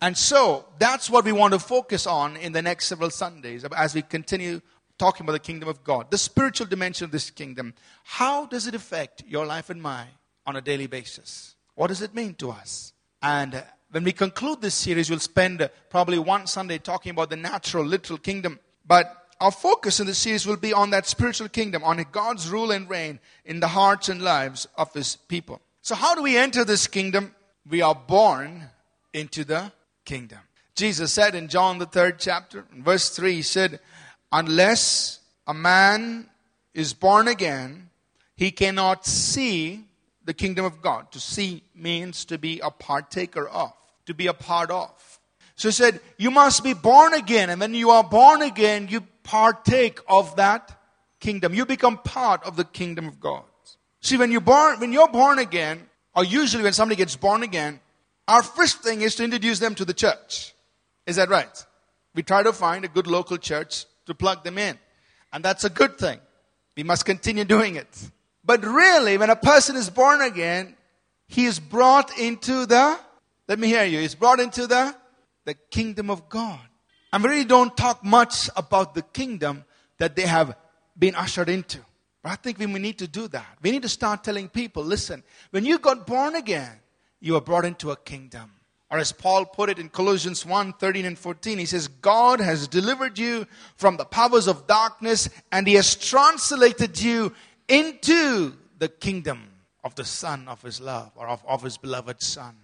And 0.02 0.18
so 0.18 0.66
that's 0.80 1.10
what 1.10 1.26
we 1.26 1.34
want 1.34 1.56
to 1.56 1.60
focus 1.60 2.08
on 2.08 2.38
in 2.38 2.54
the 2.54 2.62
next 2.62 2.88
several 2.88 3.10
Sundays 3.10 3.66
as 3.76 3.94
we 3.94 4.02
continue 4.02 4.62
talking 4.98 5.26
about 5.26 5.34
the 5.34 5.40
kingdom 5.40 5.68
of 5.68 5.84
God, 5.84 6.10
the 6.10 6.18
spiritual 6.18 6.68
dimension 6.68 7.04
of 7.04 7.12
this 7.12 7.30
kingdom. 7.32 7.74
How 8.06 8.46
does 8.46 8.66
it 8.66 8.76
affect 8.76 9.26
your 9.28 9.46
life 9.46 9.70
and 9.70 9.82
mine 9.82 10.17
on 10.48 10.56
a 10.56 10.62
daily 10.62 10.88
basis? 10.88 11.56
What 11.76 11.88
does 11.88 12.02
it 12.02 12.16
mean 12.16 12.34
to 12.36 12.50
us? 12.50 12.94
And 13.22 13.54
uh, 13.54 13.62
when 13.92 14.06
we 14.06 14.14
conclude 14.14 14.62
this 14.62 14.74
series, 14.74 15.10
we'll 15.10 15.20
spend 15.20 15.62
uh, 15.62 15.68
probably 15.90 16.18
one 16.18 16.48
Sunday 16.48 16.80
talking 16.80 17.12
about 17.12 17.30
the 17.30 17.36
natural, 17.36 17.86
literal 17.86 18.18
kingdom. 18.18 18.60
But 18.88 19.14
our 19.40 19.52
focus 19.52 20.00
in 20.00 20.08
the 20.08 20.16
series 20.16 20.48
will 20.48 20.58
be 20.58 20.74
on 20.74 20.90
that 20.92 21.06
spiritual 21.06 21.50
kingdom, 21.50 21.84
on 21.84 22.04
God's 22.12 22.50
rule 22.50 22.72
and 22.72 22.90
reign 22.90 23.20
in 23.46 23.60
the 23.60 23.68
hearts 23.68 24.10
and 24.10 24.22
lives 24.22 24.68
of 24.78 24.92
His 24.94 25.18
people. 25.18 25.62
So, 25.82 25.94
how 25.94 26.16
do 26.16 26.24
we 26.24 26.38
enter 26.38 26.64
this 26.66 26.88
kingdom? 26.88 27.36
We 27.70 27.82
are 27.82 27.96
born 27.96 28.70
into 29.14 29.44
the 29.44 29.72
kingdom. 30.06 30.40
Jesus 30.76 31.12
said 31.12 31.36
in 31.36 31.50
John, 31.50 31.80
the 31.80 31.86
third 31.86 32.20
chapter, 32.20 32.66
verse 32.72 33.10
3, 33.10 33.36
He 33.36 33.42
said, 33.42 33.80
Unless 34.32 35.20
a 35.46 35.54
man 35.54 36.30
is 36.74 36.94
born 36.94 37.28
again, 37.28 37.90
he 38.36 38.52
cannot 38.52 39.06
see 39.06 39.87
the 40.28 40.34
kingdom 40.34 40.66
of 40.66 40.82
God. 40.82 41.12
To 41.14 41.20
see 41.20 41.64
means 41.74 42.26
to 42.26 42.38
be 42.38 42.60
a 42.60 42.70
partaker 42.70 43.48
of, 43.48 43.72
to 44.06 44.14
be 44.14 44.28
a 44.28 44.34
part 44.34 44.70
of. 44.70 44.92
So 45.56 45.70
he 45.70 45.72
said, 45.72 46.02
You 46.18 46.30
must 46.30 46.64
be 46.64 46.74
born 46.74 47.14
again. 47.14 47.50
And 47.50 47.60
when 47.60 47.74
you 47.74 47.90
are 47.90 48.04
born 48.04 48.42
again, 48.44 48.90
you 48.90 49.02
partake 49.24 50.00
of 50.08 50.36
that 50.36 50.80
kingdom. 51.22 51.54
You 51.54 51.66
become 51.66 51.98
part 51.98 52.44
of 52.44 52.58
the 52.58 52.66
kingdom 52.66 53.08
of 53.08 53.20
God. 53.20 53.46
See, 54.02 54.18
when 54.18 54.32
you're 54.32 54.42
born, 54.42 54.80
when 54.80 54.92
you're 54.92 55.08
born 55.08 55.40
again, 55.40 55.88
or 56.14 56.26
usually 56.26 56.64
when 56.64 56.74
somebody 56.74 56.98
gets 56.98 57.16
born 57.16 57.42
again, 57.42 57.80
our 58.28 58.44
first 58.44 58.84
thing 58.84 59.02
is 59.02 59.16
to 59.16 59.24
introduce 59.24 59.60
them 59.60 59.76
to 59.76 59.86
the 59.86 59.94
church. 59.94 60.54
Is 61.06 61.16
that 61.16 61.30
right? 61.30 61.66
We 62.14 62.22
try 62.22 62.44
to 62.44 62.52
find 62.52 62.84
a 62.84 62.90
good 62.90 63.08
local 63.08 63.38
church 63.38 63.86
to 64.08 64.14
plug 64.14 64.44
them 64.44 64.58
in. 64.58 64.78
And 65.32 65.44
that's 65.44 65.64
a 65.64 65.70
good 65.70 65.98
thing. 65.98 66.20
We 66.76 66.84
must 66.84 67.06
continue 67.06 67.46
doing 67.46 67.78
it. 67.78 68.12
But 68.48 68.66
really, 68.66 69.18
when 69.18 69.30
a 69.30 69.36
person 69.36 69.76
is 69.76 69.90
born 69.90 70.22
again, 70.22 70.76
he 71.28 71.46
is 71.46 71.60
brought 71.60 72.18
into 72.18 72.66
the, 72.66 72.98
let 73.50 73.60
me 73.60 73.68
hear 73.68 73.84
you, 73.84 74.00
he's 74.00 74.16
brought 74.16 74.40
into 74.40 74.66
the, 74.66 74.96
the 75.44 75.54
kingdom 75.54 76.10
of 76.10 76.30
God. 76.30 76.62
I 77.12 77.18
really 77.18 77.44
don't 77.44 77.76
talk 77.76 78.06
much 78.06 78.50
about 78.56 78.96
the 78.96 79.02
kingdom 79.02 79.66
that 79.98 80.16
they 80.16 80.26
have 80.26 80.56
been 80.98 81.14
ushered 81.14 81.50
into. 81.50 81.80
But 82.24 82.32
I 82.32 82.36
think 82.36 82.58
we 82.58 82.68
need 82.68 83.00
to 83.00 83.08
do 83.08 83.28
that. 83.28 83.58
We 83.62 83.72
need 83.72 83.82
to 83.82 83.90
start 83.90 84.24
telling 84.24 84.48
people 84.48 84.82
listen, 84.82 85.24
when 85.52 85.66
you 85.66 85.78
got 85.78 86.08
born 86.08 86.36
again, 86.36 86.80
you 87.20 87.34
were 87.34 87.42
brought 87.42 87.66
into 87.66 87.92
a 87.92 87.98
kingdom. 87.98 88.52
Or 88.90 88.98
as 88.98 89.12
Paul 89.12 89.46
put 89.46 89.70
it 89.70 89.80
in 89.80 89.90
Colossians 89.90 90.46
1 90.46 90.74
13 90.74 91.06
and 91.06 91.20
14, 91.20 91.58
he 91.58 91.66
says, 91.66 91.90
God 91.90 92.40
has 92.40 92.70
delivered 92.70 93.20
you 93.20 93.46
from 93.76 93.98
the 93.98 94.06
powers 94.06 94.48
of 94.48 94.68
darkness 94.68 95.30
and 95.52 95.68
he 95.68 95.74
has 95.74 95.96
translated 95.96 97.02
you 97.02 97.34
into 97.68 98.54
the 98.78 98.90
kingdom 98.90 99.50
of 99.84 99.96
the 99.96 100.06
Son 100.06 100.48
of 100.48 100.62
his 100.62 100.80
love 100.82 101.12
or 101.16 101.28
of, 101.28 101.44
of 101.48 101.64
his 101.64 101.78
beloved 101.78 102.22
Son 102.22 102.56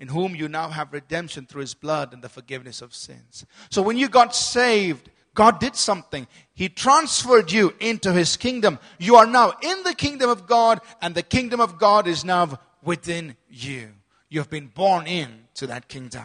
in 0.00 0.08
whom 0.08 0.34
you 0.34 0.48
now 0.48 0.68
have 0.68 0.92
redemption 0.92 1.44
through 1.46 1.60
his 1.60 1.74
blood 1.74 2.12
and 2.12 2.22
the 2.22 2.28
forgiveness 2.28 2.80
of 2.80 2.94
sins. 2.94 3.44
So 3.70 3.82
when 3.82 3.98
you 3.98 4.08
got 4.08 4.34
saved, 4.34 5.10
God 5.34 5.60
did 5.60 5.76
something. 5.76 6.26
He 6.54 6.70
transferred 6.70 7.52
you 7.52 7.74
into 7.80 8.12
his 8.12 8.36
kingdom. 8.36 8.78
You 8.98 9.16
are 9.16 9.26
now 9.26 9.52
in 9.62 9.82
the 9.84 9.94
kingdom 9.94 10.30
of 10.30 10.46
God, 10.46 10.80
and 11.02 11.14
the 11.14 11.22
kingdom 11.22 11.60
of 11.60 11.78
God 11.78 12.08
is 12.08 12.24
now 12.24 12.58
within 12.82 13.36
you. 13.48 13.90
You 14.30 14.40
have 14.40 14.50
been 14.50 14.68
born 14.68 15.06
into 15.06 15.66
that 15.66 15.86
kingdom. 15.86 16.24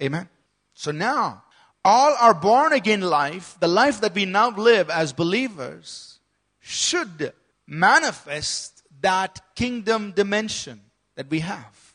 Amen. 0.00 0.28
So 0.74 0.92
now, 0.92 1.42
all 1.84 2.14
our 2.20 2.34
born 2.34 2.72
again 2.72 3.00
life, 3.00 3.56
the 3.58 3.68
life 3.68 4.00
that 4.00 4.14
we 4.14 4.26
now 4.26 4.50
live 4.50 4.90
as 4.90 5.12
believers, 5.12 6.20
should 6.60 7.32
manifest 7.68 8.82
that 9.02 9.40
kingdom 9.54 10.12
dimension 10.12 10.80
that 11.14 11.30
we 11.30 11.40
have 11.40 11.94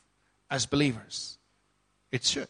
as 0.50 0.66
believers. 0.66 1.38
It 2.12 2.24
should. 2.24 2.48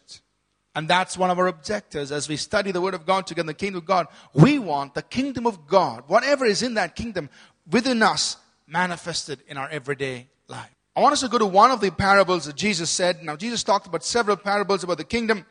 And 0.76 0.86
that's 0.86 1.16
one 1.16 1.30
of 1.30 1.38
our 1.38 1.46
objectives 1.46 2.12
as 2.12 2.28
we 2.28 2.36
study 2.36 2.70
the 2.70 2.80
Word 2.80 2.94
of 2.94 3.06
God 3.06 3.26
together 3.26 3.46
the 3.46 3.54
kingdom 3.54 3.78
of 3.78 3.86
God. 3.86 4.08
We 4.34 4.58
want 4.58 4.94
the 4.94 5.02
kingdom 5.02 5.46
of 5.46 5.66
God, 5.66 6.04
whatever 6.06 6.44
is 6.44 6.62
in 6.62 6.74
that 6.74 6.96
kingdom, 6.96 7.30
within 7.70 8.02
us, 8.02 8.36
manifested 8.66 9.40
in 9.46 9.56
our 9.56 9.68
everyday 9.68 10.26
life. 10.48 10.70
I 10.96 11.00
want 11.00 11.12
us 11.12 11.20
to 11.20 11.28
go 11.28 11.38
to 11.38 11.46
one 11.46 11.70
of 11.70 11.80
the 11.80 11.90
parables 11.90 12.44
that 12.46 12.56
Jesus 12.56 12.90
said. 12.90 13.22
Now, 13.22 13.36
Jesus 13.36 13.64
talked 13.64 13.86
about 13.86 14.04
several 14.04 14.36
parables 14.36 14.84
about 14.84 14.98
the 14.98 15.04
kingdom. 15.04 15.46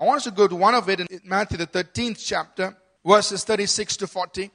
I 0.00 0.04
want 0.04 0.18
us 0.18 0.24
to 0.24 0.30
go 0.30 0.48
to 0.48 0.56
one 0.56 0.74
of 0.74 0.88
it 0.88 1.00
in 1.00 1.06
Matthew, 1.24 1.58
the 1.58 1.66
13th 1.66 2.24
chapter, 2.24 2.76
verses 3.04 3.44
36 3.44 3.96
to 3.98 4.06
40. 4.06 4.50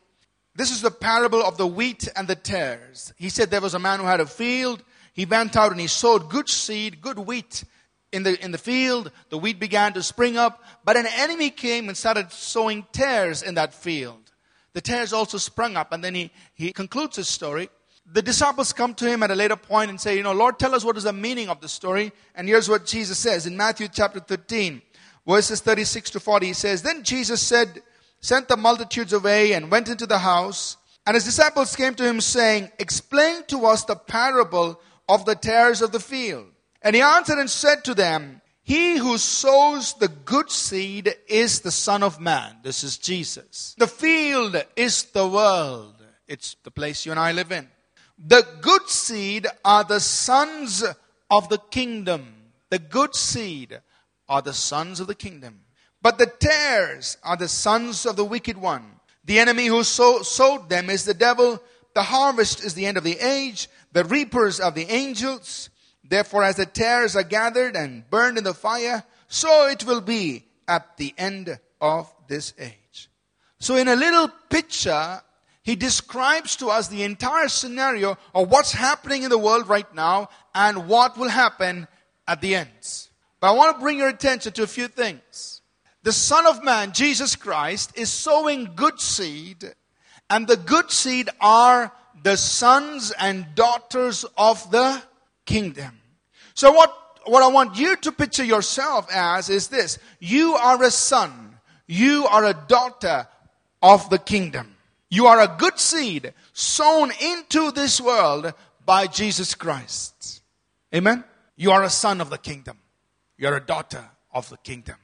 This 0.55 0.71
is 0.71 0.81
the 0.81 0.91
parable 0.91 1.41
of 1.41 1.57
the 1.57 1.67
wheat 1.67 2.07
and 2.15 2.27
the 2.27 2.35
tares. 2.35 3.13
He 3.17 3.29
said 3.29 3.49
there 3.49 3.61
was 3.61 3.73
a 3.73 3.79
man 3.79 3.99
who 3.99 4.05
had 4.05 4.19
a 4.19 4.25
field 4.25 4.83
he 5.13 5.25
went 5.25 5.55
out 5.55 5.71
and 5.71 5.79
he 5.79 5.87
sowed 5.87 6.29
good 6.29 6.49
seed, 6.49 6.99
good 7.01 7.19
wheat 7.19 7.63
in 8.11 8.23
the, 8.23 8.43
in 8.43 8.51
the 8.51 8.57
field, 8.57 9.11
the 9.29 9.37
wheat 9.37 9.59
began 9.59 9.93
to 9.93 10.03
spring 10.03 10.37
up, 10.37 10.63
but 10.83 10.97
an 10.97 11.07
enemy 11.07 11.49
came 11.49 11.87
and 11.87 11.97
started 11.97 12.31
sowing 12.31 12.85
tares 12.91 13.41
in 13.41 13.55
that 13.55 13.73
field. 13.73 14.31
The 14.73 14.81
tares 14.81 15.13
also 15.13 15.37
sprung 15.37 15.77
up, 15.77 15.91
and 15.91 16.03
then 16.03 16.13
he, 16.13 16.31
he 16.53 16.73
concludes 16.73 17.15
his 17.15 17.27
story. 17.27 17.69
The 18.05 18.21
disciples 18.21 18.73
come 18.73 18.93
to 18.95 19.07
him 19.07 19.23
at 19.23 19.31
a 19.31 19.35
later 19.35 19.55
point 19.55 19.89
and 19.89 19.99
say, 19.99 20.17
You 20.17 20.23
know, 20.23 20.33
Lord, 20.33 20.59
tell 20.59 20.75
us 20.75 20.83
what 20.83 20.97
is 20.97 21.03
the 21.03 21.13
meaning 21.13 21.49
of 21.49 21.61
the 21.61 21.69
story. 21.69 22.11
And 22.35 22.47
here's 22.47 22.69
what 22.69 22.85
Jesus 22.85 23.17
says 23.17 23.47
in 23.47 23.55
Matthew 23.55 23.87
chapter 23.87 24.19
13, 24.19 24.81
verses 25.27 25.61
36 25.61 26.11
to 26.11 26.19
40. 26.19 26.47
He 26.47 26.53
says, 26.53 26.81
Then 26.81 27.03
Jesus 27.03 27.41
said, 27.41 27.81
Sent 28.23 28.47
the 28.47 28.55
multitudes 28.55 29.12
away 29.12 29.51
and 29.51 29.69
went 29.69 29.89
into 29.89 30.05
the 30.07 30.19
house. 30.19 30.77
And 31.05 31.13
his 31.13 31.25
disciples 31.25 31.75
came 31.75 31.93
to 31.95 32.07
him, 32.07 32.21
saying, 32.21 32.71
Explain 32.79 33.43
to 33.47 33.65
us 33.65 33.83
the 33.83 33.97
parable 33.97 34.79
of 35.09 35.25
the 35.25 35.36
tares 35.36 35.81
of 35.81 35.91
the 35.91 35.99
field. 35.99 36.47
And 36.81 36.95
he 36.95 37.01
answered 37.01 37.38
and 37.38 37.49
said 37.49 37.83
to 37.83 37.93
them, 37.93 38.41
He 38.62 38.95
who 38.95 39.17
sows 39.17 39.95
the 39.95 40.07
good 40.07 40.49
seed 40.49 41.13
is 41.27 41.59
the 41.59 41.71
Son 41.71 42.01
of 42.01 42.21
Man. 42.21 42.55
This 42.63 42.86
is 42.86 42.97
Jesus. 42.97 43.75
The 43.77 43.88
field 43.88 44.55
is 44.77 45.03
the 45.03 45.27
world, 45.27 45.95
it's 46.25 46.55
the 46.63 46.71
place 46.71 47.05
you 47.05 47.12
and 47.12 47.19
I 47.19 47.33
live 47.33 47.51
in. 47.51 47.67
The 48.25 48.47
good 48.62 48.88
seed 48.88 49.47
are 49.65 49.83
the 49.83 49.99
sons 49.99 50.81
of 51.29 51.49
the 51.49 51.57
kingdom. 51.57 52.33
The 52.69 52.79
good 52.79 53.15
seed 53.15 53.81
are 54.29 54.41
the 54.41 54.53
sons 54.53 55.01
of 55.01 55.07
the 55.07 55.15
kingdom. 55.15 55.59
But 56.03 56.17
the 56.17 56.27
tares 56.27 57.17
are 57.23 57.37
the 57.37 57.47
sons 57.47 58.05
of 58.05 58.17
the 58.17 58.25
wicked 58.25 58.57
one. 58.57 58.85
The 59.23 59.39
enemy 59.39 59.67
who 59.67 59.83
sow, 59.85 60.21
sowed 60.21 60.69
them 60.69 60.89
is 60.89 61.05
the 61.05 61.13
devil. 61.13 61.63
The 61.95 62.03
harvest 62.03 62.63
is 62.63 62.73
the 62.73 62.85
end 62.85 62.97
of 62.97 63.05
the 63.05 63.17
age. 63.17 63.69
The 63.93 64.03
reapers 64.03 64.59
are 64.59 64.69
the 64.69 64.91
angels. 64.91 65.69
Therefore, 66.03 66.43
as 66.43 66.57
the 66.57 66.65
tares 66.65 67.15
are 67.15 67.23
gathered 67.23 67.77
and 67.77 68.07
burned 68.09 68.37
in 68.37 68.43
the 68.43 68.53
fire, 68.53 69.03
so 69.29 69.67
it 69.67 69.85
will 69.85 70.01
be 70.01 70.43
at 70.67 70.97
the 70.97 71.13
end 71.17 71.57
of 71.79 72.13
this 72.27 72.53
age. 72.59 73.09
So, 73.59 73.77
in 73.77 73.87
a 73.87 73.95
little 73.95 74.27
picture, 74.49 75.21
he 75.63 75.77
describes 75.77 76.57
to 76.57 76.67
us 76.67 76.89
the 76.89 77.03
entire 77.03 77.47
scenario 77.47 78.17
of 78.35 78.51
what's 78.51 78.73
happening 78.73 79.23
in 79.23 79.29
the 79.29 79.37
world 79.37 79.69
right 79.69 79.95
now 79.95 80.27
and 80.53 80.89
what 80.89 81.17
will 81.17 81.29
happen 81.29 81.87
at 82.27 82.41
the 82.41 82.55
end. 82.55 82.69
But 83.39 83.47
I 83.47 83.51
want 83.53 83.77
to 83.77 83.81
bring 83.81 83.97
your 83.97 84.09
attention 84.09 84.51
to 84.53 84.63
a 84.63 84.67
few 84.67 84.89
things. 84.89 85.52
The 86.03 86.11
Son 86.11 86.45
of 86.45 86.63
Man, 86.63 86.91
Jesus 86.91 87.35
Christ, 87.35 87.97
is 87.97 88.11
sowing 88.11 88.71
good 88.75 88.99
seed, 88.99 89.73
and 90.29 90.47
the 90.47 90.57
good 90.57 90.91
seed 90.91 91.29
are 91.39 91.91
the 92.23 92.35
sons 92.37 93.13
and 93.17 93.45
daughters 93.55 94.25
of 94.37 94.69
the 94.69 95.01
kingdom. 95.45 95.99
So 96.53 96.71
what, 96.71 96.93
what 97.25 97.43
I 97.43 97.47
want 97.47 97.77
you 97.77 97.95
to 97.97 98.11
picture 98.11 98.43
yourself 98.43 99.07
as 99.11 99.49
is 99.49 99.67
this. 99.67 99.97
You 100.19 100.55
are 100.55 100.81
a 100.83 100.91
son. 100.91 101.57
You 101.87 102.25
are 102.27 102.45
a 102.45 102.53
daughter 102.67 103.27
of 103.81 104.09
the 104.09 104.19
kingdom. 104.19 104.75
You 105.09 105.27
are 105.27 105.39
a 105.39 105.55
good 105.57 105.79
seed 105.79 106.33
sown 106.53 107.11
into 107.21 107.71
this 107.71 108.01
world 108.01 108.53
by 108.85 109.07
Jesus 109.07 109.55
Christ. 109.55 110.41
Amen? 110.93 111.23
You 111.55 111.71
are 111.71 111.83
a 111.83 111.89
son 111.89 112.19
of 112.19 112.29
the 112.29 112.37
kingdom. 112.37 112.77
You 113.37 113.47
are 113.47 113.55
a 113.55 113.65
daughter 113.65 114.03
of 114.33 114.49
the 114.49 114.57
kingdom. 114.57 114.95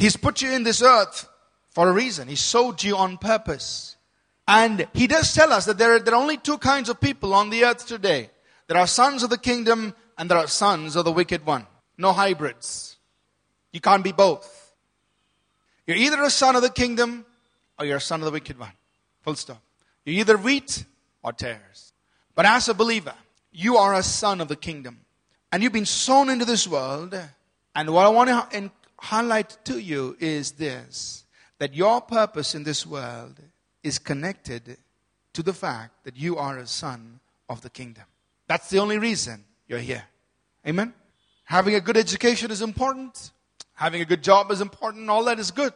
He's 0.00 0.16
put 0.16 0.40
you 0.40 0.50
in 0.50 0.62
this 0.62 0.80
earth 0.80 1.28
for 1.68 1.90
a 1.90 1.92
reason. 1.92 2.26
He 2.26 2.34
sowed 2.34 2.82
you 2.82 2.96
on 2.96 3.18
purpose. 3.18 3.98
And 4.48 4.88
he 4.94 5.06
does 5.06 5.34
tell 5.34 5.52
us 5.52 5.66
that 5.66 5.76
there 5.76 5.96
are, 5.96 5.98
there 5.98 6.14
are 6.14 6.22
only 6.22 6.38
two 6.38 6.56
kinds 6.56 6.88
of 6.88 6.98
people 6.98 7.34
on 7.34 7.50
the 7.50 7.66
earth 7.66 7.86
today. 7.86 8.30
There 8.66 8.78
are 8.78 8.86
sons 8.86 9.22
of 9.22 9.28
the 9.28 9.36
kingdom 9.36 9.94
and 10.16 10.30
there 10.30 10.38
are 10.38 10.46
sons 10.46 10.96
of 10.96 11.04
the 11.04 11.12
wicked 11.12 11.44
one. 11.44 11.66
No 11.98 12.12
hybrids. 12.12 12.96
You 13.72 13.82
can't 13.82 14.02
be 14.02 14.12
both. 14.12 14.74
You're 15.86 15.98
either 15.98 16.22
a 16.22 16.30
son 16.30 16.56
of 16.56 16.62
the 16.62 16.70
kingdom 16.70 17.26
or 17.78 17.84
you're 17.84 17.98
a 17.98 18.00
son 18.00 18.20
of 18.20 18.24
the 18.24 18.32
wicked 18.32 18.58
one. 18.58 18.72
Full 19.20 19.34
stop. 19.34 19.60
You're 20.06 20.20
either 20.20 20.38
wheat 20.38 20.82
or 21.22 21.34
tares. 21.34 21.92
But 22.34 22.46
as 22.46 22.70
a 22.70 22.74
believer, 22.74 23.14
you 23.52 23.76
are 23.76 23.92
a 23.92 24.02
son 24.02 24.40
of 24.40 24.48
the 24.48 24.56
kingdom. 24.56 25.00
And 25.52 25.62
you've 25.62 25.74
been 25.74 25.84
sown 25.84 26.30
into 26.30 26.46
this 26.46 26.66
world. 26.66 27.14
And 27.74 27.90
what 27.90 28.06
I 28.06 28.08
want 28.08 28.30
to 28.30 28.70
highlight 29.00 29.64
to 29.64 29.78
you 29.78 30.16
is 30.20 30.52
this 30.52 31.24
that 31.58 31.74
your 31.74 32.00
purpose 32.00 32.54
in 32.54 32.62
this 32.62 32.86
world 32.86 33.38
is 33.82 33.98
connected 33.98 34.78
to 35.34 35.42
the 35.42 35.52
fact 35.52 36.04
that 36.04 36.16
you 36.16 36.36
are 36.36 36.58
a 36.58 36.66
son 36.66 37.20
of 37.48 37.60
the 37.60 37.70
kingdom. 37.70 38.04
That's 38.46 38.70
the 38.70 38.78
only 38.78 38.98
reason 38.98 39.44
you're 39.68 39.78
here. 39.78 40.04
Amen? 40.66 40.94
Having 41.44 41.74
a 41.74 41.80
good 41.80 41.96
education 41.96 42.50
is 42.50 42.62
important. 42.62 43.30
Having 43.74 44.02
a 44.02 44.04
good 44.04 44.22
job 44.22 44.50
is 44.50 44.60
important. 44.60 45.08
All 45.10 45.24
that 45.24 45.38
is 45.38 45.50
good. 45.50 45.74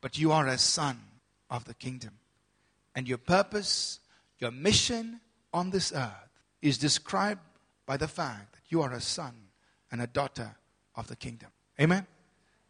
But 0.00 0.18
you 0.18 0.32
are 0.32 0.46
a 0.46 0.58
son 0.58 1.00
of 1.50 1.64
the 1.64 1.74
kingdom. 1.74 2.12
And 2.94 3.08
your 3.08 3.18
purpose, 3.18 4.00
your 4.38 4.50
mission 4.50 5.20
on 5.52 5.70
this 5.70 5.92
earth 5.92 6.12
is 6.62 6.78
described 6.78 7.40
by 7.86 7.96
the 7.96 8.08
fact 8.08 8.52
that 8.52 8.62
you 8.68 8.82
are 8.82 8.92
a 8.92 9.00
son 9.00 9.34
and 9.90 10.00
a 10.00 10.06
daughter 10.06 10.56
of 10.94 11.08
the 11.08 11.16
kingdom. 11.16 11.50
Amen? 11.80 12.06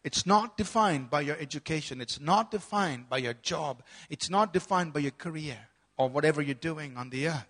It's 0.03 0.25
not 0.25 0.57
defined 0.57 1.09
by 1.09 1.21
your 1.21 1.37
education. 1.37 1.99
It's 1.99 2.19
not 2.19 2.51
defined 2.51 3.09
by 3.09 3.17
your 3.17 3.33
job. 3.33 3.83
It's 4.09 4.29
not 4.29 4.53
defined 4.53 4.93
by 4.93 5.01
your 5.01 5.11
career 5.11 5.57
or 5.97 6.07
whatever 6.07 6.41
you're 6.41 6.55
doing 6.55 6.95
on 6.95 7.09
the 7.09 7.27
earth. 7.27 7.47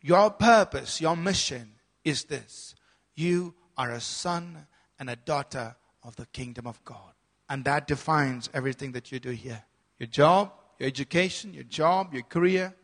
Your 0.00 0.30
purpose, 0.30 1.00
your 1.00 1.16
mission 1.16 1.74
is 2.04 2.24
this 2.24 2.74
you 3.14 3.54
are 3.76 3.90
a 3.92 4.00
son 4.00 4.66
and 4.98 5.08
a 5.08 5.16
daughter 5.16 5.76
of 6.02 6.16
the 6.16 6.26
kingdom 6.26 6.66
of 6.66 6.84
God. 6.84 7.12
And 7.48 7.64
that 7.64 7.86
defines 7.86 8.50
everything 8.52 8.92
that 8.92 9.12
you 9.12 9.20
do 9.20 9.30
here. 9.30 9.62
Your 9.98 10.08
job, 10.08 10.52
your 10.78 10.88
education, 10.88 11.54
your 11.54 11.64
job, 11.64 12.12
your 12.12 12.22
career 12.22 12.74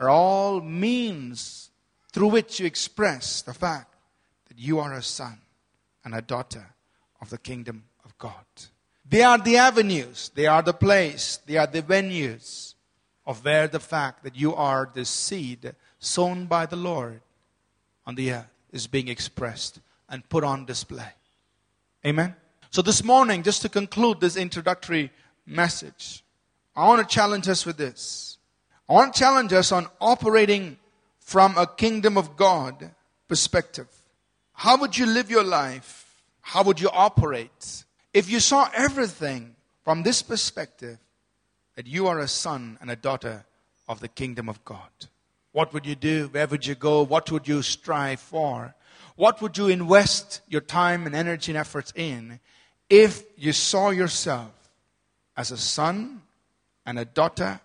are 0.00 0.08
all 0.08 0.60
means 0.60 1.70
through 2.12 2.28
which 2.28 2.58
you 2.58 2.66
express 2.66 3.42
the 3.42 3.54
fact 3.54 3.94
that 4.48 4.58
you 4.58 4.80
are 4.80 4.92
a 4.92 5.02
son 5.02 5.38
and 6.04 6.14
a 6.14 6.22
daughter 6.22 6.74
of 7.20 7.30
the 7.30 7.38
kingdom 7.38 7.84
God. 8.24 8.32
They 9.06 9.22
are 9.22 9.36
the 9.36 9.58
avenues, 9.58 10.30
they 10.34 10.46
are 10.46 10.62
the 10.62 10.72
place, 10.72 11.40
they 11.44 11.58
are 11.58 11.66
the 11.66 11.82
venues 11.82 12.72
of 13.26 13.44
where 13.44 13.68
the 13.68 13.80
fact 13.80 14.24
that 14.24 14.34
you 14.34 14.54
are 14.54 14.90
the 14.94 15.04
seed 15.04 15.74
sown 15.98 16.46
by 16.46 16.64
the 16.64 16.76
Lord 16.76 17.20
on 18.06 18.14
the 18.14 18.32
earth 18.32 18.48
is 18.72 18.86
being 18.86 19.08
expressed 19.08 19.80
and 20.08 20.26
put 20.30 20.42
on 20.42 20.64
display. 20.64 21.12
Amen? 22.06 22.34
So, 22.70 22.80
this 22.80 23.04
morning, 23.04 23.42
just 23.42 23.60
to 23.60 23.68
conclude 23.68 24.20
this 24.20 24.36
introductory 24.38 25.10
message, 25.44 26.24
I 26.74 26.86
want 26.88 27.06
to 27.06 27.14
challenge 27.14 27.46
us 27.46 27.66
with 27.66 27.76
this. 27.76 28.38
I 28.88 28.94
want 28.94 29.12
to 29.12 29.20
challenge 29.20 29.52
us 29.52 29.70
on 29.70 29.86
operating 30.00 30.78
from 31.20 31.58
a 31.58 31.66
kingdom 31.66 32.16
of 32.16 32.36
God 32.36 32.90
perspective. 33.28 33.88
How 34.54 34.78
would 34.78 34.96
you 34.96 35.04
live 35.04 35.30
your 35.30 35.44
life? 35.44 36.22
How 36.40 36.62
would 36.62 36.80
you 36.80 36.88
operate 36.90 37.83
if 38.14 38.30
you 38.30 38.38
saw 38.38 38.70
everything 38.72 39.56
from 39.82 40.04
this 40.04 40.22
perspective 40.22 40.98
that 41.74 41.86
you 41.88 42.06
are 42.06 42.20
a 42.20 42.28
son 42.28 42.78
and 42.80 42.90
a 42.90 42.96
daughter 42.96 43.44
of 43.88 44.00
the 44.00 44.08
kingdom 44.08 44.48
of 44.48 44.64
God? 44.64 44.88
What 45.52 45.74
would 45.74 45.84
you 45.84 45.96
do? 45.96 46.28
Where 46.28 46.46
would 46.46 46.66
you 46.66 46.76
go? 46.76 47.02
What 47.02 47.30
would 47.30 47.46
you 47.46 47.60
strive 47.60 48.20
for? 48.20 48.74
What 49.16 49.42
would 49.42 49.58
you 49.58 49.68
invest 49.68 50.40
your 50.48 50.60
time 50.60 51.06
and 51.06 51.14
energy 51.14 51.52
and 51.52 51.58
efforts 51.58 51.92
in 51.94 52.40
if 52.88 53.24
you 53.36 53.52
saw 53.52 53.90
yourself 53.90 54.52
as 55.36 55.50
a 55.50 55.56
son 55.56 56.22
and 56.86 56.98
a 56.98 57.04
daughter 57.04 57.60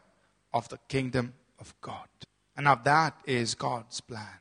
of 0.53 0.67
the 0.69 0.79
kingdom 0.88 1.33
of 1.59 1.73
God? 1.81 2.07
And 2.55 2.65
now 2.65 2.75
that 2.75 3.15
is 3.25 3.55
God's 3.55 4.01
plan. 4.01 4.39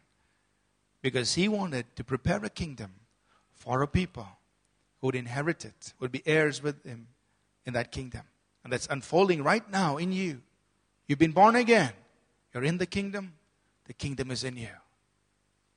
Because 1.03 1.35
He 1.35 1.49
wanted 1.49 1.85
to 1.97 2.05
prepare 2.05 2.45
a 2.45 2.51
kingdom 2.51 2.93
for 3.55 3.83
a 3.83 3.87
people 3.87 4.27
who 5.01 5.09
would 5.09 5.15
inherit 5.15 5.65
it, 5.65 5.95
would 6.01 6.13
be 6.13 6.23
heirs 6.27 6.63
with 6.63 6.85
Him 6.85 7.09
in 7.67 7.75
that 7.75 7.93
kingdom. 7.93 8.23
And 8.65 8.73
that's 8.73 8.89
unfolding 8.91 9.43
right 9.43 9.69
now 9.71 9.97
in 9.97 10.13
you. 10.13 10.43
You've 11.07 11.19
been 11.19 11.33
born 11.33 11.57
again. 11.57 11.93
You're 12.53 12.65
in 12.65 12.79
the 12.79 12.87
kingdom 12.87 13.35
the 13.89 13.95
kingdom 13.95 14.31
is 14.31 14.45
in 14.45 14.57
you. 14.57 14.69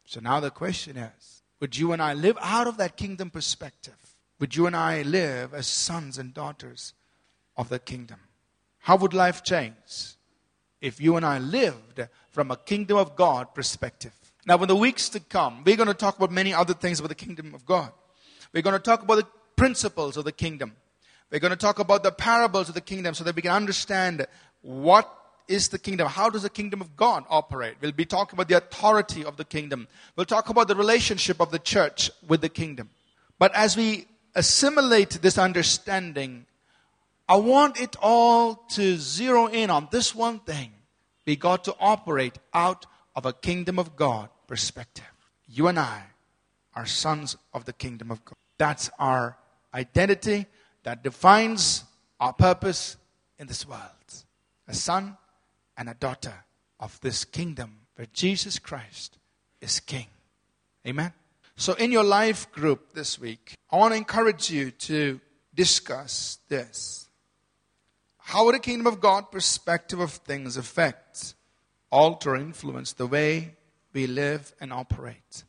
So 0.05 0.19
now 0.19 0.39
the 0.39 0.51
question 0.51 0.97
is 0.97 1.41
would 1.59 1.77
you 1.77 1.93
and 1.93 2.01
I 2.01 2.13
live 2.13 2.37
out 2.41 2.67
of 2.67 2.77
that 2.77 2.97
kingdom 2.97 3.31
perspective? 3.31 3.95
Would 4.39 4.55
you 4.55 4.67
and 4.67 4.75
I 4.75 5.01
live 5.01 5.53
as 5.53 5.65
sons 5.65 6.17
and 6.17 6.33
daughters 6.33 6.93
of 7.55 7.69
the 7.69 7.79
kingdom? 7.79 8.19
How 8.79 8.97
would 8.97 9.13
life 9.13 9.43
change 9.43 10.15
if 10.81 10.99
you 10.99 11.15
and 11.15 11.25
I 11.25 11.39
lived 11.39 12.01
from 12.29 12.51
a 12.51 12.57
kingdom 12.57 12.97
of 12.97 13.15
God 13.15 13.53
perspective? 13.53 14.13
Now, 14.45 14.57
in 14.57 14.67
the 14.67 14.75
weeks 14.75 15.07
to 15.09 15.19
come, 15.19 15.63
we're 15.63 15.77
going 15.77 15.87
to 15.87 15.93
talk 15.93 16.17
about 16.17 16.31
many 16.31 16.51
other 16.51 16.73
things 16.73 16.99
about 16.99 17.09
the 17.09 17.15
kingdom 17.15 17.53
of 17.53 17.63
God. 17.63 17.91
We're 18.53 18.61
going 18.61 18.73
to 18.73 18.79
talk 18.79 19.03
about 19.03 19.15
the 19.15 19.27
principles 19.55 20.17
of 20.17 20.25
the 20.25 20.31
kingdom. 20.31 20.75
We're 21.31 21.39
going 21.39 21.51
to 21.51 21.57
talk 21.57 21.79
about 21.79 22.03
the 22.03 22.11
parables 22.11 22.67
of 22.67 22.75
the 22.75 22.81
kingdom 22.81 23.13
so 23.13 23.23
that 23.23 23.35
we 23.35 23.41
can 23.41 23.51
understand 23.51 24.25
what 24.61 25.17
is 25.47 25.69
the 25.69 25.79
kingdom? 25.79 26.07
How 26.07 26.29
does 26.29 26.43
the 26.43 26.49
kingdom 26.49 26.81
of 26.81 26.95
God 26.95 27.25
operate? 27.29 27.75
We'll 27.81 27.91
be 27.91 28.05
talking 28.05 28.37
about 28.37 28.47
the 28.47 28.57
authority 28.57 29.23
of 29.23 29.37
the 29.37 29.45
kingdom. 29.45 29.87
We'll 30.15 30.25
talk 30.25 30.49
about 30.49 30.67
the 30.67 30.75
relationship 30.75 31.39
of 31.39 31.51
the 31.51 31.59
church 31.59 32.09
with 32.27 32.41
the 32.41 32.49
kingdom. 32.49 32.89
But 33.39 33.53
as 33.55 33.75
we 33.75 34.07
assimilate 34.35 35.21
this 35.21 35.37
understanding, 35.37 36.45
I 37.27 37.37
want 37.37 37.79
it 37.79 37.95
all 38.01 38.55
to 38.71 38.97
zero 38.97 39.47
in 39.47 39.69
on 39.69 39.87
this 39.91 40.15
one 40.15 40.39
thing. 40.39 40.71
We 41.25 41.35
got 41.35 41.63
to 41.65 41.75
operate 41.79 42.37
out 42.53 42.85
of 43.15 43.25
a 43.25 43.33
kingdom 43.33 43.79
of 43.79 43.95
God 43.95 44.29
perspective. 44.47 45.05
You 45.47 45.67
and 45.67 45.79
I 45.79 46.03
are 46.75 46.85
sons 46.85 47.37
of 47.53 47.65
the 47.65 47.73
kingdom 47.73 48.11
of 48.11 48.23
God. 48.25 48.35
That's 48.57 48.89
our 48.99 49.37
identity 49.73 50.45
that 50.83 51.03
defines 51.03 51.83
our 52.19 52.33
purpose 52.33 52.97
in 53.37 53.47
this 53.47 53.67
world. 53.67 53.81
A 54.67 54.73
son 54.73 55.17
and 55.77 55.89
a 55.89 55.93
daughter 55.93 56.45
of 56.79 56.99
this 57.01 57.25
kingdom 57.25 57.79
where 57.95 58.07
Jesus 58.13 58.59
Christ 58.59 59.17
is 59.61 59.79
king. 59.79 60.07
Amen. 60.87 61.13
So, 61.55 61.73
in 61.73 61.91
your 61.91 62.03
life 62.03 62.51
group 62.51 62.93
this 62.93 63.19
week, 63.19 63.55
I 63.69 63.77
want 63.77 63.93
to 63.93 63.97
encourage 63.97 64.49
you 64.49 64.71
to 64.71 65.19
discuss 65.53 66.39
this. 66.47 67.09
How 68.17 68.45
would 68.45 68.55
a 68.55 68.59
kingdom 68.59 68.87
of 68.87 69.01
God 69.01 69.31
perspective 69.31 69.99
of 69.99 70.11
things 70.11 70.57
affect, 70.57 71.35
alter, 71.91 72.35
influence 72.35 72.93
the 72.93 73.05
way 73.05 73.55
we 73.93 74.07
live 74.07 74.53
and 74.61 74.71
operate? 74.71 75.43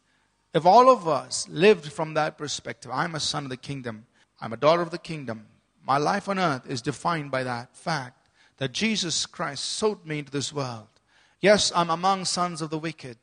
If 0.54 0.66
all 0.66 0.90
of 0.90 1.08
us 1.08 1.48
lived 1.48 1.90
from 1.90 2.14
that 2.14 2.36
perspective, 2.36 2.90
I'm 2.92 3.14
a 3.14 3.20
son 3.20 3.44
of 3.44 3.50
the 3.50 3.56
kingdom, 3.56 4.06
I'm 4.40 4.52
a 4.52 4.56
daughter 4.58 4.82
of 4.82 4.90
the 4.90 4.98
kingdom, 4.98 5.46
my 5.84 5.98
life 5.98 6.28
on 6.28 6.38
earth 6.38 6.68
is 6.68 6.82
defined 6.82 7.30
by 7.30 7.42
that 7.42 7.76
fact 7.76 8.28
that 8.58 8.72
Jesus 8.72 9.26
Christ 9.26 9.64
sowed 9.64 10.04
me 10.06 10.20
into 10.20 10.30
this 10.30 10.52
world. 10.52 10.86
Yes, 11.40 11.72
I'm 11.74 11.90
among 11.90 12.24
sons 12.26 12.62
of 12.62 12.70
the 12.70 12.78
wicked, 12.78 13.18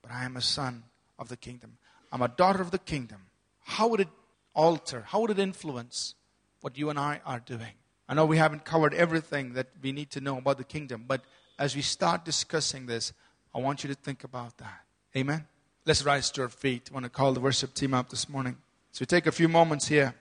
but 0.00 0.10
I 0.10 0.24
am 0.24 0.36
a 0.36 0.40
son 0.40 0.84
of 1.18 1.28
the 1.28 1.36
kingdom. 1.36 1.76
I'm 2.10 2.22
a 2.22 2.28
daughter 2.28 2.62
of 2.62 2.70
the 2.70 2.78
kingdom. 2.78 3.26
How 3.62 3.88
would 3.88 4.00
it 4.00 4.08
alter? 4.54 5.04
How 5.06 5.20
would 5.20 5.30
it 5.30 5.38
influence 5.38 6.14
what 6.62 6.78
you 6.78 6.88
and 6.88 6.98
I 6.98 7.20
are 7.26 7.40
doing? 7.40 7.74
I 8.08 8.14
know 8.14 8.24
we 8.24 8.38
haven't 8.38 8.64
covered 8.64 8.94
everything 8.94 9.52
that 9.54 9.66
we 9.82 9.92
need 9.92 10.10
to 10.12 10.20
know 10.20 10.38
about 10.38 10.58
the 10.58 10.64
kingdom, 10.64 11.04
but 11.06 11.22
as 11.58 11.74
we 11.76 11.82
start 11.82 12.24
discussing 12.24 12.86
this, 12.86 13.12
I 13.54 13.58
want 13.58 13.82
you 13.84 13.88
to 13.88 13.96
think 13.96 14.24
about 14.24 14.56
that. 14.58 14.80
Amen? 15.14 15.46
Let's 15.86 16.04
rise 16.04 16.32
to 16.32 16.42
our 16.42 16.48
feet. 16.48 16.88
I 16.90 16.94
want 16.94 17.04
to 17.04 17.10
call 17.10 17.32
the 17.32 17.38
worship 17.38 17.72
team 17.72 17.94
up 17.94 18.10
this 18.10 18.28
morning. 18.28 18.56
So 18.90 19.02
we 19.02 19.06
take 19.06 19.28
a 19.28 19.32
few 19.32 19.46
moments 19.46 19.86
here. 19.86 20.16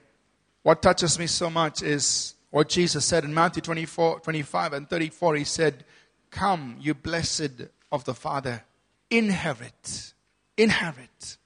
What 0.61 0.83
touches 0.83 1.17
me 1.17 1.25
so 1.25 1.49
much 1.49 1.81
is 1.81 2.35
what 2.51 2.69
Jesus 2.69 3.03
said 3.03 3.23
in 3.23 3.33
Matthew 3.33 3.63
24, 3.63 4.19
25 4.19 4.73
and 4.73 4.87
34. 4.87 5.35
He 5.37 5.43
said, 5.43 5.83
Come, 6.29 6.77
you 6.79 6.93
blessed 6.93 7.63
of 7.91 8.03
the 8.05 8.13
Father, 8.13 8.63
inherit, 9.09 10.13
inherit 10.55 11.37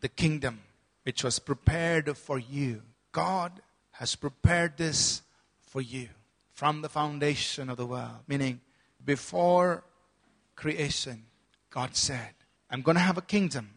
the 0.00 0.10
kingdom 0.10 0.60
which 1.02 1.24
was 1.24 1.40
prepared 1.40 2.16
for 2.16 2.38
you. 2.38 2.82
God 3.10 3.50
has 3.90 4.14
prepared 4.14 4.76
this 4.76 5.22
for 5.60 5.80
you 5.80 6.08
from 6.52 6.82
the 6.82 6.88
foundation 6.88 7.68
of 7.68 7.78
the 7.78 7.86
world. 7.86 8.20
Meaning, 8.28 8.60
before 9.04 9.82
creation, 10.54 11.24
God 11.70 11.96
said, 11.96 12.30
I'm 12.76 12.82
going 12.82 12.96
to 12.96 13.00
have 13.00 13.16
a 13.16 13.22
kingdom. 13.22 13.70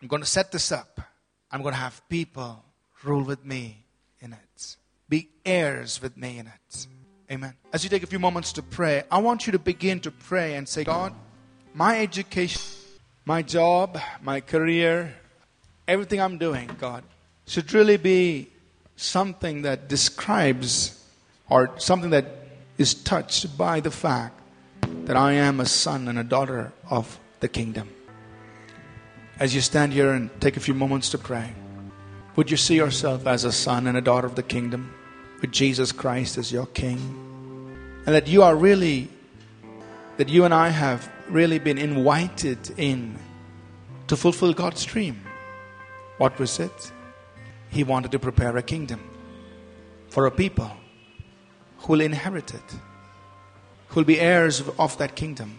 I'm 0.00 0.06
going 0.06 0.22
to 0.22 0.28
set 0.28 0.52
this 0.52 0.70
up. 0.70 1.00
I'm 1.50 1.60
going 1.62 1.74
to 1.74 1.80
have 1.80 2.08
people 2.08 2.62
rule 3.02 3.24
with 3.24 3.44
me 3.44 3.84
in 4.20 4.32
it. 4.32 4.76
Be 5.08 5.28
heirs 5.44 6.00
with 6.00 6.16
me 6.16 6.38
in 6.38 6.46
it. 6.46 6.86
Amen. 7.32 7.54
As 7.72 7.82
you 7.82 7.90
take 7.90 8.04
a 8.04 8.06
few 8.06 8.20
moments 8.20 8.52
to 8.52 8.62
pray, 8.62 9.02
I 9.10 9.18
want 9.18 9.48
you 9.48 9.52
to 9.54 9.58
begin 9.58 9.98
to 10.06 10.12
pray 10.12 10.54
and 10.54 10.68
say, 10.68 10.84
God, 10.84 11.12
my 11.74 12.00
education, 12.00 12.62
my 13.24 13.42
job, 13.42 13.98
my 14.22 14.40
career, 14.40 15.12
everything 15.88 16.20
I'm 16.20 16.38
doing, 16.38 16.70
God, 16.78 17.02
should 17.48 17.74
really 17.74 17.96
be 17.96 18.50
something 18.94 19.62
that 19.62 19.88
describes 19.88 21.04
or 21.50 21.72
something 21.78 22.10
that 22.10 22.26
is 22.78 22.94
touched 22.94 23.58
by 23.58 23.80
the 23.80 23.90
fact 23.90 24.38
that 25.06 25.16
I 25.16 25.32
am 25.32 25.58
a 25.58 25.66
son 25.66 26.06
and 26.06 26.20
a 26.20 26.24
daughter 26.24 26.72
of 26.88 27.18
the 27.40 27.48
kingdom. 27.48 27.88
As 29.40 29.52
you 29.52 29.60
stand 29.60 29.92
here 29.92 30.12
and 30.12 30.30
take 30.40 30.56
a 30.56 30.60
few 30.60 30.74
moments 30.74 31.10
to 31.10 31.18
pray, 31.18 31.52
would 32.36 32.52
you 32.52 32.56
see 32.56 32.76
yourself 32.76 33.26
as 33.26 33.44
a 33.44 33.50
son 33.50 33.88
and 33.88 33.96
a 33.96 34.00
daughter 34.00 34.28
of 34.28 34.36
the 34.36 34.44
kingdom 34.44 34.94
with 35.40 35.50
Jesus 35.50 35.90
Christ 35.90 36.38
as 36.38 36.52
your 36.52 36.66
king? 36.66 36.98
And 38.06 38.14
that 38.14 38.28
you 38.28 38.44
are 38.44 38.54
really, 38.54 39.08
that 40.18 40.28
you 40.28 40.44
and 40.44 40.54
I 40.54 40.68
have 40.68 41.10
really 41.28 41.58
been 41.58 41.78
invited 41.78 42.78
in 42.78 43.18
to 44.06 44.16
fulfill 44.16 44.52
God's 44.52 44.84
dream. 44.84 45.20
What 46.18 46.38
was 46.38 46.60
it? 46.60 46.92
He 47.70 47.82
wanted 47.82 48.12
to 48.12 48.20
prepare 48.20 48.56
a 48.56 48.62
kingdom 48.62 49.00
for 50.10 50.26
a 50.26 50.30
people 50.30 50.70
who 51.78 51.94
will 51.94 52.00
inherit 52.02 52.54
it, 52.54 52.76
who 53.88 54.00
will 54.00 54.04
be 54.04 54.20
heirs 54.20 54.62
of 54.78 54.96
that 54.98 55.16
kingdom. 55.16 55.58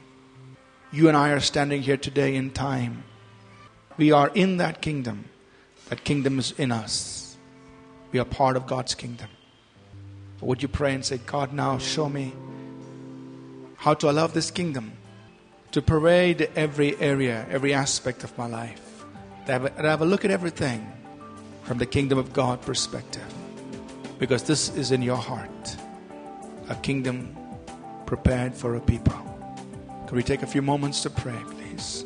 You 0.93 1.09
and 1.09 1.17
I 1.17 1.31
are 1.31 1.41
standing 1.41 1.81
here 1.81 1.97
today 1.97 2.35
in 2.35 2.51
time. 2.51 3.03
We 3.97 4.11
are 4.11 4.29
in 4.33 4.57
that 4.57 4.81
kingdom. 4.81 5.25
That 5.89 6.03
kingdom 6.03 6.39
is 6.39 6.51
in 6.57 6.71
us. 6.71 7.37
We 8.11 8.19
are 8.19 8.25
part 8.25 8.57
of 8.57 8.67
God's 8.67 8.95
kingdom. 8.95 9.29
But 10.39 10.47
would 10.47 10.61
you 10.61 10.67
pray 10.67 10.93
and 10.93 11.05
say, 11.05 11.19
God, 11.25 11.53
now 11.53 11.77
show 11.77 12.09
me 12.09 12.33
how 13.77 13.93
to 13.95 14.09
allow 14.09 14.27
this 14.27 14.51
kingdom 14.51 14.93
to 15.71 15.81
pervade 15.81 16.49
every 16.55 16.97
area, 16.99 17.45
every 17.49 17.73
aspect 17.73 18.23
of 18.23 18.37
my 18.37 18.47
life? 18.47 19.05
That 19.45 19.77
have 19.77 20.01
a 20.01 20.05
look 20.05 20.25
at 20.25 20.31
everything 20.31 20.91
from 21.63 21.77
the 21.77 21.85
kingdom 21.85 22.17
of 22.17 22.33
God 22.33 22.61
perspective. 22.61 23.25
Because 24.17 24.43
this 24.43 24.75
is 24.75 24.91
in 24.91 25.01
your 25.01 25.17
heart 25.17 25.77
a 26.69 26.75
kingdom 26.75 27.35
prepared 28.05 28.55
for 28.55 28.75
a 28.75 28.81
people. 28.81 29.13
Can 30.07 30.15
we 30.15 30.23
take 30.23 30.41
a 30.41 30.47
few 30.47 30.61
moments 30.61 31.01
to 31.03 31.09
pray, 31.09 31.37
please? 31.49 32.05